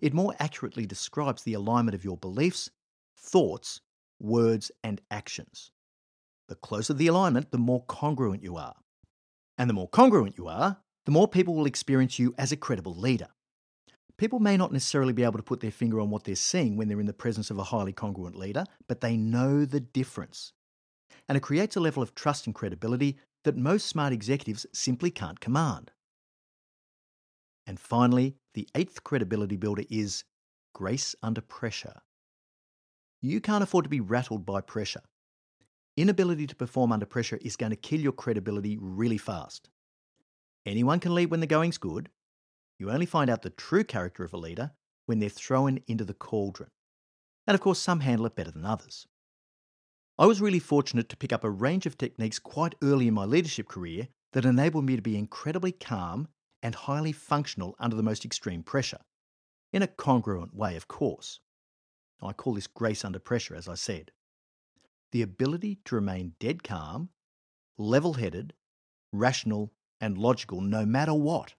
It 0.01 0.15
more 0.15 0.35
accurately 0.39 0.87
describes 0.87 1.43
the 1.43 1.55
alignment 1.55 1.95
of 1.95 2.05
your 2.05 2.17
beliefs, 2.17 2.71
thoughts, 3.17 3.81
words, 4.21 4.71
and 4.85 5.01
actions. 5.11 5.73
The 6.49 6.55
closer 6.55 6.95
the 6.95 7.09
alignment, 7.09 7.51
the 7.51 7.59
more 7.59 7.85
congruent 7.87 8.43
you 8.43 8.57
are. 8.57 8.77
And 9.59 9.69
the 9.69 9.75
more 9.75 9.89
congruent 9.89 10.39
you 10.39 10.47
are, 10.47 10.79
the 11.05 11.12
more 11.12 11.29
people 11.29 11.55
will 11.55 11.67
experience 11.67 12.19
you 12.19 12.35
as 12.38 12.53
a 12.53 12.57
credible 12.57 12.95
leader. 12.95 13.29
People 14.19 14.38
may 14.38 14.57
not 14.57 14.73
necessarily 14.73 15.12
be 15.12 15.25
able 15.25 15.38
to 15.38 15.43
put 15.43 15.61
their 15.61 15.71
finger 15.71 16.01
on 16.01 16.11
what 16.11 16.25
they're 16.25 16.37
seeing 16.37 16.77
when 16.77 16.88
they're 16.88 17.01
in 17.01 17.07
the 17.07 17.12
presence 17.12 17.51
of 17.51 17.59
a 17.59 17.65
highly 17.65 17.93
congruent 17.93 18.37
leader, 18.37 18.65
but 18.87 19.01
they 19.01 19.17
know 19.17 19.65
the 19.65 19.81
difference. 19.81 20.53
And 21.29 21.37
it 21.37 21.43
creates 21.43 21.77
a 21.77 21.81
level 21.81 22.03
of 22.03 22.15
trust 22.15 22.47
and 22.47 22.55
credibility 22.55 23.19
that 23.45 23.57
most 23.57 23.87
smart 23.87 24.12
executives 24.12 24.67
simply 24.73 25.11
can't 25.11 25.41
command. 25.41 25.91
And 27.67 27.81
finally, 27.81 28.37
the 28.55 28.69
eighth 28.75 29.03
credibility 29.03 29.57
builder 29.57 29.85
is 29.91 30.25
grace 30.75 31.15
under 31.23 31.41
pressure. 31.41 32.01
You 33.21 33.41
can't 33.41 33.62
afford 33.62 33.85
to 33.85 33.88
be 33.88 34.01
rattled 34.01 34.45
by 34.45 34.61
pressure. 34.61 35.03
Inability 35.97 36.47
to 36.47 36.57
perform 36.57 36.93
under 36.93 37.07
pressure 37.07 37.38
is 37.43 37.57
going 37.57 37.71
to 37.71 37.77
kill 37.77 38.01
your 38.01 38.12
credibility 38.12 38.79
really 38.81 39.19
fast. 39.19 39.69
Anyone 40.64 41.01
can 41.01 41.14
lead 41.14 41.31
when 41.31 41.40
the 41.40 41.46
going's 41.46 41.79
good. 41.79 42.09
You 42.79 42.90
only 42.90 43.07
find 43.07 43.29
out 43.29 43.42
the 43.42 43.51
true 43.51 43.85
character 43.85 44.25
of 44.25 44.33
a 44.33 44.38
leader 44.38 44.72
when 45.07 45.18
they're 45.18 45.29
thrown 45.29 45.81
into 45.87 46.05
the 46.05 46.14
cauldron. 46.14 46.70
And 47.46 47.55
of 47.55 47.61
course, 47.61 47.81
some 47.81 48.01
handle 48.01 48.27
it 48.27 48.37
better 48.37 48.51
than 48.51 48.64
others. 48.64 49.07
I 50.18 50.27
was 50.27 50.40
really 50.40 50.59
fortunate 50.59 51.09
to 51.09 51.16
pick 51.16 51.33
up 51.33 51.42
a 51.42 51.51
range 51.51 51.87
of 51.87 51.98
techniques 51.98 52.38
quite 52.38 52.75
early 52.83 53.09
in 53.09 53.14
my 53.14 53.25
leadership 53.25 53.68
career 53.68 54.09
that 54.33 54.44
enabled 54.44 54.85
me 54.85 54.96
to 54.96 55.03
be 55.03 55.16
incredibly 55.16 55.72
calm 55.72 56.29
and 56.62 56.75
highly 56.75 57.12
functional 57.12 57.75
under 57.81 57.96
the 57.96 58.03
most 58.03 58.25
extreme 58.25 58.62
pressure. 58.62 59.01
In 59.72 59.83
a 59.83 59.88
congruent 59.88 60.55
way, 60.55 60.77
of 60.77 60.87
course. 60.87 61.40
I 62.22 62.33
call 62.33 62.55
this 62.55 62.68
grace 62.68 63.05
under 63.05 63.18
pressure, 63.18 63.57
as 63.57 63.68
I 63.68 63.75
said. 63.75 64.12
The 65.11 65.22
ability 65.22 65.81
to 65.87 65.96
remain 65.96 66.35
dead 66.38 66.62
calm, 66.62 67.09
level 67.77 68.14
headed, 68.14 68.55
rational, 69.12 69.72
and 70.03 70.19
logical 70.19 70.61
no 70.61 70.85
matter 70.85 71.15
what. 71.15 71.55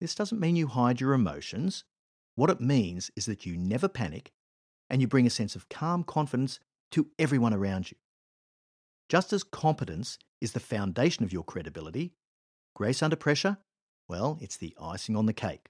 This 0.00 0.16
doesn't 0.16 0.40
mean 0.40 0.56
you 0.56 0.66
hide 0.66 1.00
your 1.00 1.12
emotions. 1.12 1.84
What 2.34 2.50
it 2.50 2.60
means 2.60 3.10
is 3.14 3.26
that 3.26 3.46
you 3.46 3.56
never 3.56 3.88
panic 3.88 4.32
and 4.90 5.00
you 5.00 5.06
bring 5.06 5.26
a 5.26 5.30
sense 5.30 5.54
of 5.54 5.68
calm 5.68 6.02
confidence 6.02 6.58
to 6.92 7.08
everyone 7.18 7.54
around 7.54 7.90
you. 7.90 7.96
Just 9.08 9.32
as 9.32 9.44
competence 9.44 10.18
is 10.40 10.52
the 10.52 10.60
foundation 10.60 11.24
of 11.24 11.32
your 11.32 11.44
credibility, 11.44 12.12
grace 12.74 13.02
under 13.02 13.16
pressure, 13.16 13.58
well, 14.08 14.38
it's 14.40 14.56
the 14.56 14.76
icing 14.80 15.16
on 15.16 15.26
the 15.26 15.32
cake. 15.32 15.68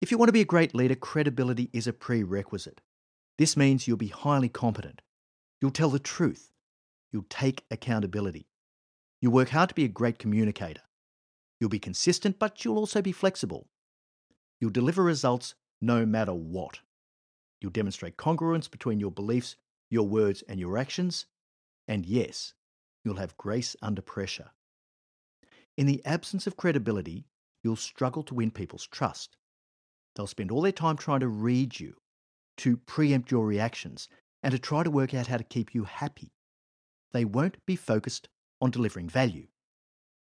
If 0.00 0.10
you 0.10 0.18
want 0.18 0.28
to 0.28 0.34
be 0.34 0.40
a 0.40 0.46
great 0.46 0.74
leader, 0.74 0.94
credibility 0.94 1.70
is 1.72 1.86
a 1.86 1.92
prerequisite. 1.92 2.80
This 3.38 3.56
means 3.56 3.86
you'll 3.86 3.96
be 3.96 4.08
highly 4.08 4.48
competent. 4.48 5.02
You'll 5.60 5.70
tell 5.70 5.90
the 5.90 5.98
truth. 5.98 6.50
You'll 7.12 7.26
take 7.28 7.64
accountability. 7.70 8.46
You'll 9.24 9.32
work 9.32 9.48
hard 9.48 9.70
to 9.70 9.74
be 9.74 9.86
a 9.86 9.88
great 9.88 10.18
communicator. 10.18 10.82
You'll 11.58 11.70
be 11.70 11.78
consistent, 11.78 12.38
but 12.38 12.62
you'll 12.62 12.76
also 12.76 13.00
be 13.00 13.10
flexible. 13.10 13.70
You'll 14.60 14.68
deliver 14.68 15.02
results 15.02 15.54
no 15.80 16.04
matter 16.04 16.34
what. 16.34 16.80
You'll 17.58 17.70
demonstrate 17.70 18.18
congruence 18.18 18.70
between 18.70 19.00
your 19.00 19.10
beliefs, 19.10 19.56
your 19.88 20.06
words, 20.06 20.44
and 20.46 20.60
your 20.60 20.76
actions. 20.76 21.24
And 21.88 22.04
yes, 22.04 22.52
you'll 23.02 23.16
have 23.16 23.38
grace 23.38 23.74
under 23.80 24.02
pressure. 24.02 24.50
In 25.78 25.86
the 25.86 26.04
absence 26.04 26.46
of 26.46 26.58
credibility, 26.58 27.24
you'll 27.62 27.76
struggle 27.76 28.24
to 28.24 28.34
win 28.34 28.50
people's 28.50 28.86
trust. 28.86 29.38
They'll 30.14 30.26
spend 30.26 30.50
all 30.50 30.60
their 30.60 30.70
time 30.70 30.98
trying 30.98 31.20
to 31.20 31.28
read 31.28 31.80
you, 31.80 31.96
to 32.58 32.76
preempt 32.76 33.30
your 33.30 33.46
reactions, 33.46 34.06
and 34.42 34.52
to 34.52 34.58
try 34.58 34.82
to 34.82 34.90
work 34.90 35.14
out 35.14 35.28
how 35.28 35.38
to 35.38 35.44
keep 35.44 35.74
you 35.74 35.84
happy. 35.84 36.34
They 37.14 37.24
won't 37.24 37.64
be 37.64 37.74
focused 37.74 38.28
on 38.64 38.70
delivering 38.70 39.08
value. 39.08 39.46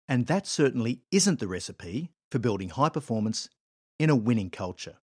And 0.07 0.27
that 0.27 0.45
certainly 0.45 1.01
isn't 1.11 1.39
the 1.39 1.47
recipe 1.47 2.11
for 2.31 2.39
building 2.39 2.69
high 2.69 2.89
performance 2.89 3.49
in 3.97 4.09
a 4.09 4.15
winning 4.15 4.51
culture. 4.51 4.97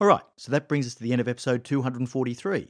All 0.00 0.06
right, 0.06 0.22
so 0.36 0.50
that 0.52 0.68
brings 0.68 0.86
us 0.86 0.94
to 0.94 1.02
the 1.02 1.12
end 1.12 1.20
of 1.20 1.28
episode 1.28 1.64
243. 1.64 2.68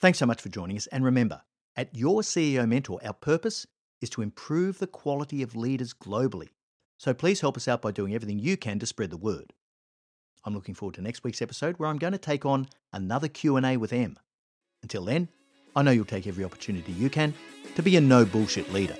Thanks 0.00 0.18
so 0.18 0.26
much 0.26 0.40
for 0.40 0.48
joining 0.50 0.76
us. 0.76 0.86
And 0.88 1.04
remember, 1.04 1.42
at 1.76 1.94
Your 1.94 2.20
CEO 2.20 2.68
Mentor, 2.68 3.00
our 3.04 3.12
purpose 3.12 3.66
is 4.00 4.10
to 4.10 4.22
improve 4.22 4.78
the 4.78 4.86
quality 4.86 5.42
of 5.42 5.56
leaders 5.56 5.94
globally. 5.94 6.48
So 6.98 7.14
please 7.14 7.40
help 7.40 7.56
us 7.56 7.68
out 7.68 7.82
by 7.82 7.90
doing 7.90 8.14
everything 8.14 8.38
you 8.38 8.56
can 8.56 8.78
to 8.78 8.86
spread 8.86 9.10
the 9.10 9.16
word. 9.16 9.54
I'm 10.44 10.54
looking 10.54 10.74
forward 10.74 10.94
to 10.96 11.02
next 11.02 11.24
week's 11.24 11.42
episode 11.42 11.78
where 11.78 11.88
I'm 11.88 11.98
going 11.98 12.12
to 12.12 12.18
take 12.18 12.44
on 12.44 12.68
another 12.92 13.28
Q&A 13.28 13.76
with 13.76 13.92
Em. 13.92 14.18
Until 14.82 15.04
then, 15.04 15.28
I 15.76 15.82
know 15.82 15.90
you'll 15.90 16.04
take 16.04 16.26
every 16.26 16.44
opportunity 16.44 16.92
you 16.92 17.10
can 17.10 17.34
to 17.76 17.82
be 17.82 17.96
a 17.96 18.00
no 18.00 18.24
bullshit 18.24 18.72
leader. 18.72 18.96